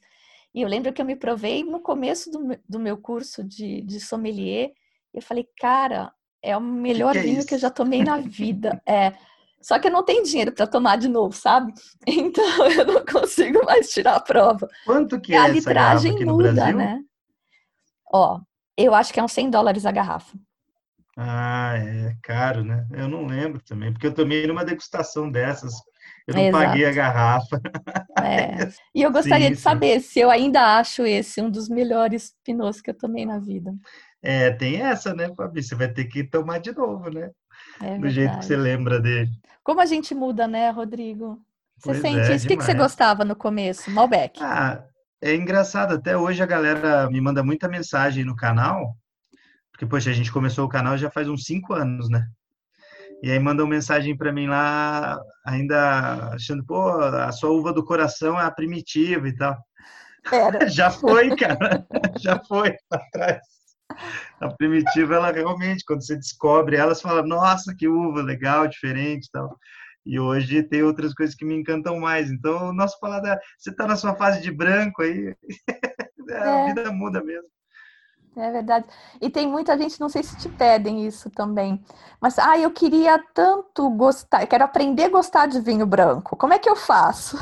[0.55, 3.99] E eu lembro que eu me provei no começo do, do meu curso de, de
[3.99, 4.71] sommelier.
[5.13, 7.63] E eu falei, cara, é o melhor que é vinho que eu isso?
[7.63, 8.81] já tomei na vida.
[8.87, 9.11] É.
[9.61, 11.73] Só que eu não tenho dinheiro para tomar de novo, sabe?
[12.07, 14.69] Então eu não consigo mais tirar a prova.
[14.85, 16.77] Quanto que é a litragem muda, Brasil?
[16.77, 17.03] né?
[18.13, 18.39] Ó,
[18.77, 20.37] eu acho que é uns 100 dólares a garrafa.
[21.17, 22.87] Ah, é caro, né?
[22.91, 25.73] Eu não lembro também, porque eu tomei numa degustação dessas.
[26.27, 26.65] Eu não Exato.
[26.65, 27.61] paguei a garrafa.
[28.19, 28.67] É.
[28.93, 29.61] E eu gostaria Sim, de sim.
[29.61, 33.73] saber se eu ainda acho esse um dos melhores pinots que eu tomei na vida.
[34.23, 35.61] É, tem essa, né, Fabi?
[35.61, 37.29] Você vai ter que tomar de novo, né?
[37.79, 39.29] É Do jeito que você lembra dele.
[39.63, 41.39] Como a gente muda, né, Rodrigo?
[41.77, 42.45] Você Pois sente é, isso?
[42.45, 43.91] O que, que você gostava no começo?
[43.91, 44.41] Malbec.
[44.41, 44.83] Ah,
[45.21, 48.95] é engraçado, até hoje a galera me manda muita mensagem no canal,
[49.71, 52.25] porque, poxa, a gente começou o canal já faz uns cinco anos, né?
[53.25, 58.39] E aí mandam mensagem para mim lá, ainda achando, pô, a sua uva do coração
[58.39, 59.57] é a primitiva e tal.
[60.69, 61.83] Já foi, cara,
[62.21, 63.39] já foi para trás.
[64.39, 69.25] A primitiva, ela realmente, quando você descobre ela, você fala, nossa, que uva legal, diferente
[69.25, 69.57] e tal.
[70.05, 72.29] E hoje tem outras coisas que me encantam mais.
[72.29, 75.35] Então, o nosso paladar, você está na sua fase de branco aí,
[76.29, 76.65] a É.
[76.65, 77.49] vida muda mesmo.
[78.37, 78.85] É verdade.
[79.21, 81.81] E tem muita gente, não sei se te pedem isso também,
[82.19, 86.35] mas ah, eu queria tanto gostar, eu quero aprender a gostar de vinho branco.
[86.35, 87.37] Como é que eu faço?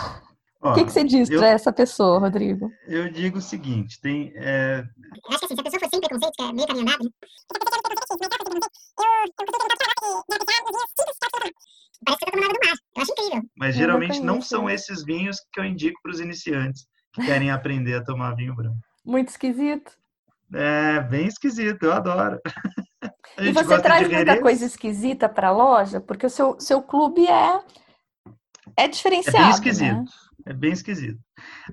[0.61, 2.71] Ó, O que, que você diz eu- para essa pessoa, Rodrigo?
[2.87, 4.83] Eu digo o seguinte, tem, é,
[5.13, 7.03] Eu acho que assim, se a pessoa for sem preconceito, que é meio caminho andado,
[7.03, 7.09] né?
[7.49, 8.59] Parece que você tá tomando
[12.53, 12.77] do mar.
[12.95, 13.41] Eu acho incrível.
[13.57, 14.91] mas Eu não geralmente não são esse.
[14.91, 18.77] esses vinhos que eu indico para os iniciantes que querem aprender a tomar vinho branco.
[19.05, 19.91] Muito esquisito.
[20.53, 22.39] É bem esquisito, eu adoro.
[23.35, 27.59] E você traz muita coisa esquisita para a loja, porque o seu, seu clube é
[28.77, 29.51] é É diferenciado, bem né?
[29.51, 30.11] esquisito.
[30.45, 31.19] É bem esquisito.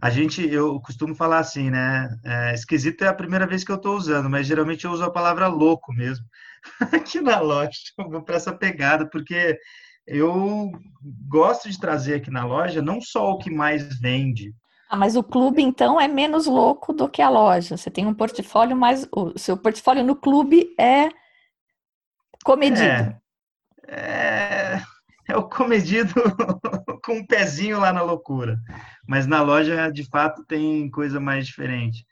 [0.00, 2.08] A gente, eu costumo falar assim, né?
[2.24, 5.10] É, esquisito é a primeira vez que eu estou usando, mas geralmente eu uso a
[5.10, 6.24] palavra louco mesmo.
[6.92, 9.58] Aqui na loja, eu vou para essa pegada, porque
[10.06, 10.70] eu
[11.28, 14.54] gosto de trazer aqui na loja não só o que mais vende,
[14.90, 17.76] Ah, mas o clube então é menos louco do que a loja.
[17.76, 21.08] Você tem um portfólio mais, o seu portfólio no clube é
[22.44, 22.82] comedido.
[22.82, 23.20] É,
[23.86, 24.82] é,
[25.28, 26.12] é o comedido
[27.04, 28.58] com um pezinho lá na loucura.
[29.06, 32.04] Mas na loja, de fato, tem coisa mais diferente.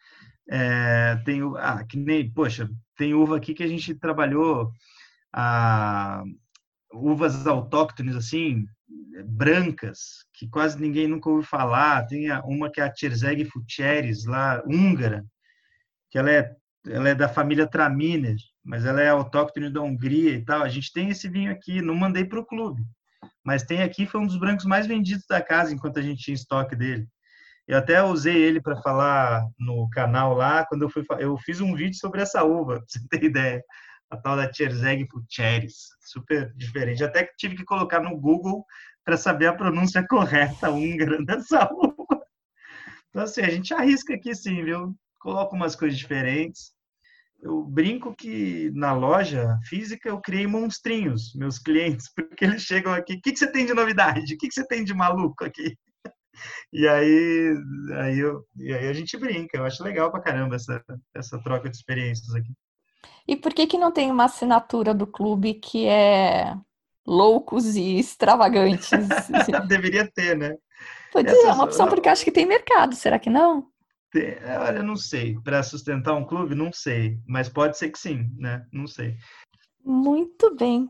[0.49, 4.71] É, tem, ah, que nem, poxa, tem uva aqui que a gente trabalhou,
[5.33, 6.23] ah,
[6.93, 8.67] uvas autóctones, assim,
[9.27, 12.07] brancas, que quase ninguém nunca ouviu falar.
[12.07, 15.25] Tem uma que é a Terzeg Fucheres, lá, húngara,
[16.11, 16.55] que ela é,
[16.87, 20.63] ela é da família Traminer, mas ela é autóctone da Hungria e tal.
[20.63, 22.83] A gente tem esse vinho aqui, não mandei para o clube,
[23.45, 26.35] mas tem aqui, foi um dos brancos mais vendidos da casa enquanto a gente tinha
[26.35, 27.07] estoque dele.
[27.67, 31.75] Eu até usei ele para falar no canal lá, quando eu fui, eu fiz um
[31.75, 33.63] vídeo sobre essa uva, pra você ter ideia.
[34.11, 37.05] A tal da Tcherzeg Pucheres, super diferente.
[37.05, 38.65] Até que tive que colocar no Google
[39.05, 42.23] para saber a pronúncia correta húngara dessa uva.
[43.09, 44.95] Então, assim, a gente arrisca aqui sim, viu?
[45.19, 46.73] Coloca umas coisas diferentes.
[47.41, 53.15] Eu brinco que na loja física eu criei monstrinhos, meus clientes, porque eles chegam aqui,
[53.15, 54.35] o que, que você tem de novidade?
[54.35, 55.77] O que, que você tem de maluco aqui?
[56.73, 57.53] E aí,
[57.97, 60.81] aí, eu, aí a gente brinca, eu acho legal pra caramba essa,
[61.13, 62.53] essa troca de experiências aqui.
[63.29, 66.57] E por que que não tem uma assinatura do clube que é
[67.07, 68.89] loucos e extravagantes?
[69.69, 70.57] Deveria ter, né?
[71.13, 73.67] Pode ser, é uma opção porque acho que tem mercado, será que não?
[74.11, 75.39] Tem, olha, não sei.
[75.45, 77.19] Para sustentar um clube, não sei.
[77.27, 78.65] Mas pode ser que sim, né?
[78.73, 79.15] Não sei.
[79.85, 80.89] Muito bem.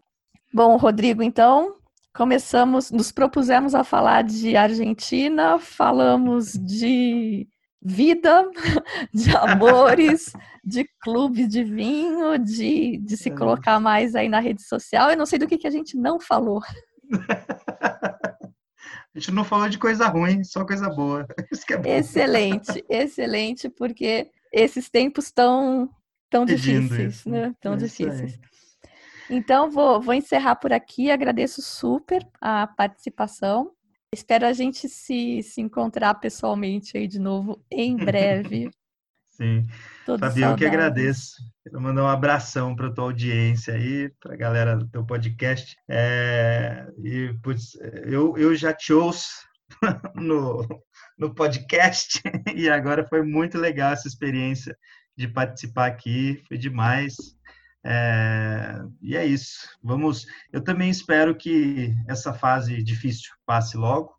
[0.55, 1.77] Bom, Rodrigo, então,
[2.15, 7.49] começamos, nos propusemos a falar de Argentina, falamos de
[7.81, 8.45] vida,
[9.13, 10.33] de amores,
[10.65, 15.11] de clube de vinho, de, de se colocar mais aí na rede social.
[15.11, 16.61] Eu não sei do que, que a gente não falou.
[19.15, 21.27] A gente não falou de coisa ruim, só coisa boa.
[21.85, 25.91] É excelente, excelente, porque esses tempos tão,
[26.31, 27.29] tão difíceis, isso.
[27.29, 27.53] né?
[27.61, 28.39] Tão é difíceis.
[29.29, 31.11] Então, vou, vou encerrar por aqui.
[31.11, 33.73] Agradeço super a participação.
[34.15, 38.71] Espero a gente se, se encontrar pessoalmente aí de novo em breve.
[39.31, 39.67] Sim.
[40.05, 41.37] Todo Fabi, eu que agradeço.
[41.63, 45.77] Quero mandar um abração para a tua audiência aí, para a galera do teu podcast.
[45.89, 49.47] É, e, putz, eu, eu já te ouço
[50.17, 50.67] no,
[51.17, 52.21] no podcast
[52.53, 54.77] e agora foi muito legal essa experiência
[55.17, 57.15] de participar aqui, foi demais.
[57.91, 59.67] É, e é isso.
[59.83, 60.27] Vamos.
[60.53, 64.15] Eu também espero que essa fase difícil passe logo,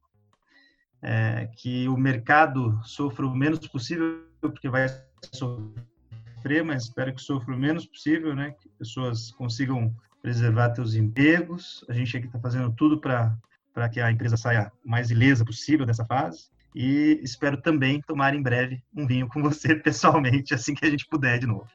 [1.03, 4.87] é, que o mercado sofra o menos possível, porque vai
[5.31, 8.55] sofrer, mas espero que sofra o menos possível, né?
[8.59, 11.85] Que pessoas consigam preservar seus empregos.
[11.87, 13.37] A gente aqui está fazendo tudo para
[13.71, 16.49] para que a empresa saia mais ilesa possível dessa fase.
[16.73, 21.05] E espero também tomar em breve um vinho com você pessoalmente, assim que a gente
[21.05, 21.69] puder de novo.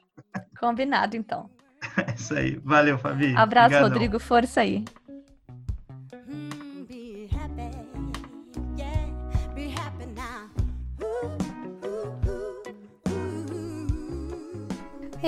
[0.59, 1.49] Combinado, então.
[2.07, 2.59] É isso aí.
[2.63, 3.35] Valeu, Fabi.
[3.35, 3.89] Abraço, Obrigadão.
[3.89, 4.19] Rodrigo.
[4.19, 4.83] Força aí.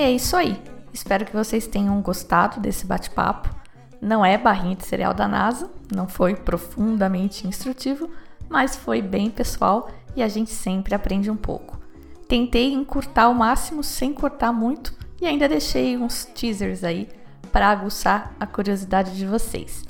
[0.08, 0.62] é isso aí.
[0.94, 3.54] Espero que vocês tenham gostado desse bate-papo.
[4.00, 8.10] Não é barrinha de cereal da NASA, não foi profundamente instrutivo,
[8.48, 11.80] mas foi bem pessoal e a gente sempre aprende um pouco.
[12.28, 17.10] Tentei encurtar ao máximo sem cortar muito e ainda deixei uns teasers aí
[17.52, 19.84] para aguçar a curiosidade de vocês.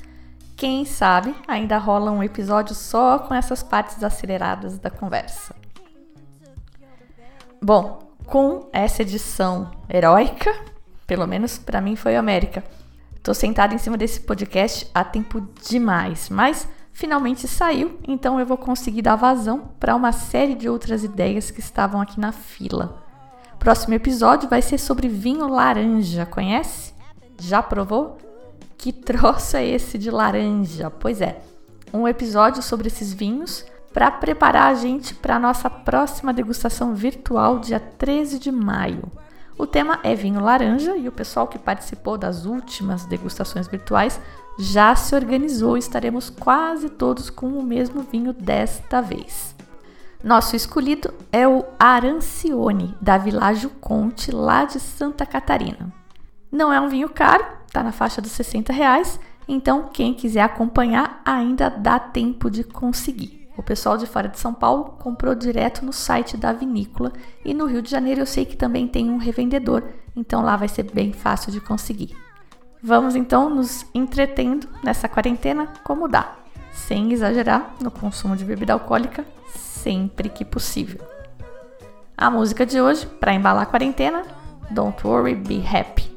[0.56, 5.54] Quem sabe ainda rola um episódio só com essas partes aceleradas da conversa.
[7.62, 10.54] Bom, com essa edição heróica,
[11.06, 12.64] pelo menos para mim foi América.
[13.22, 18.56] Tô sentada em cima desse podcast há tempo demais, mas finalmente saiu, então eu vou
[18.56, 23.07] conseguir dar vazão para uma série de outras ideias que estavam aqui na fila.
[23.58, 26.94] Próximo episódio vai ser sobre vinho laranja, conhece?
[27.40, 28.16] Já provou?
[28.78, 30.88] Que troço é esse de laranja?
[30.90, 31.40] Pois é,
[31.92, 37.58] um episódio sobre esses vinhos para preparar a gente para a nossa próxima degustação virtual,
[37.58, 39.10] dia 13 de maio.
[39.58, 44.20] O tema é vinho laranja e o pessoal que participou das últimas degustações virtuais
[44.56, 49.57] já se organizou e estaremos quase todos com o mesmo vinho desta vez.
[50.22, 55.92] Nosso escolhido é o Arancione, da Világio Conte, lá de Santa Catarina.
[56.50, 61.22] Não é um vinho caro, está na faixa dos 60 reais, então quem quiser acompanhar
[61.24, 63.48] ainda dá tempo de conseguir.
[63.56, 67.12] O pessoal de fora de São Paulo comprou direto no site da vinícola
[67.44, 69.84] e no Rio de Janeiro eu sei que também tem um revendedor,
[70.16, 72.16] então lá vai ser bem fácil de conseguir.
[72.82, 76.36] Vamos então nos entretendo nessa quarentena como dá,
[76.72, 79.24] sem exagerar no consumo de bebida alcoólica
[79.82, 81.00] sempre que possível.
[82.16, 84.24] A música de hoje, para embalar a quarentena,
[84.70, 86.10] Don't Worry, Be Happy.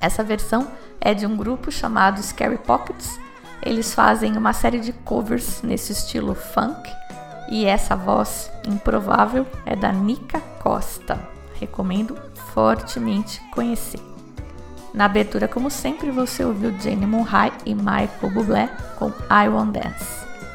[0.00, 0.68] Essa versão
[1.00, 3.18] é de um grupo chamado Scary Pockets
[3.62, 6.90] eles fazem uma série de covers nesse estilo funk
[7.50, 11.18] e essa voz improvável é da Nika Costa.
[11.54, 12.16] Recomendo
[12.54, 14.00] fortemente conhecer.
[14.94, 20.27] Na abertura, como sempre, você ouviu Jenny Monhai e Michael Bublé com I Want Dance.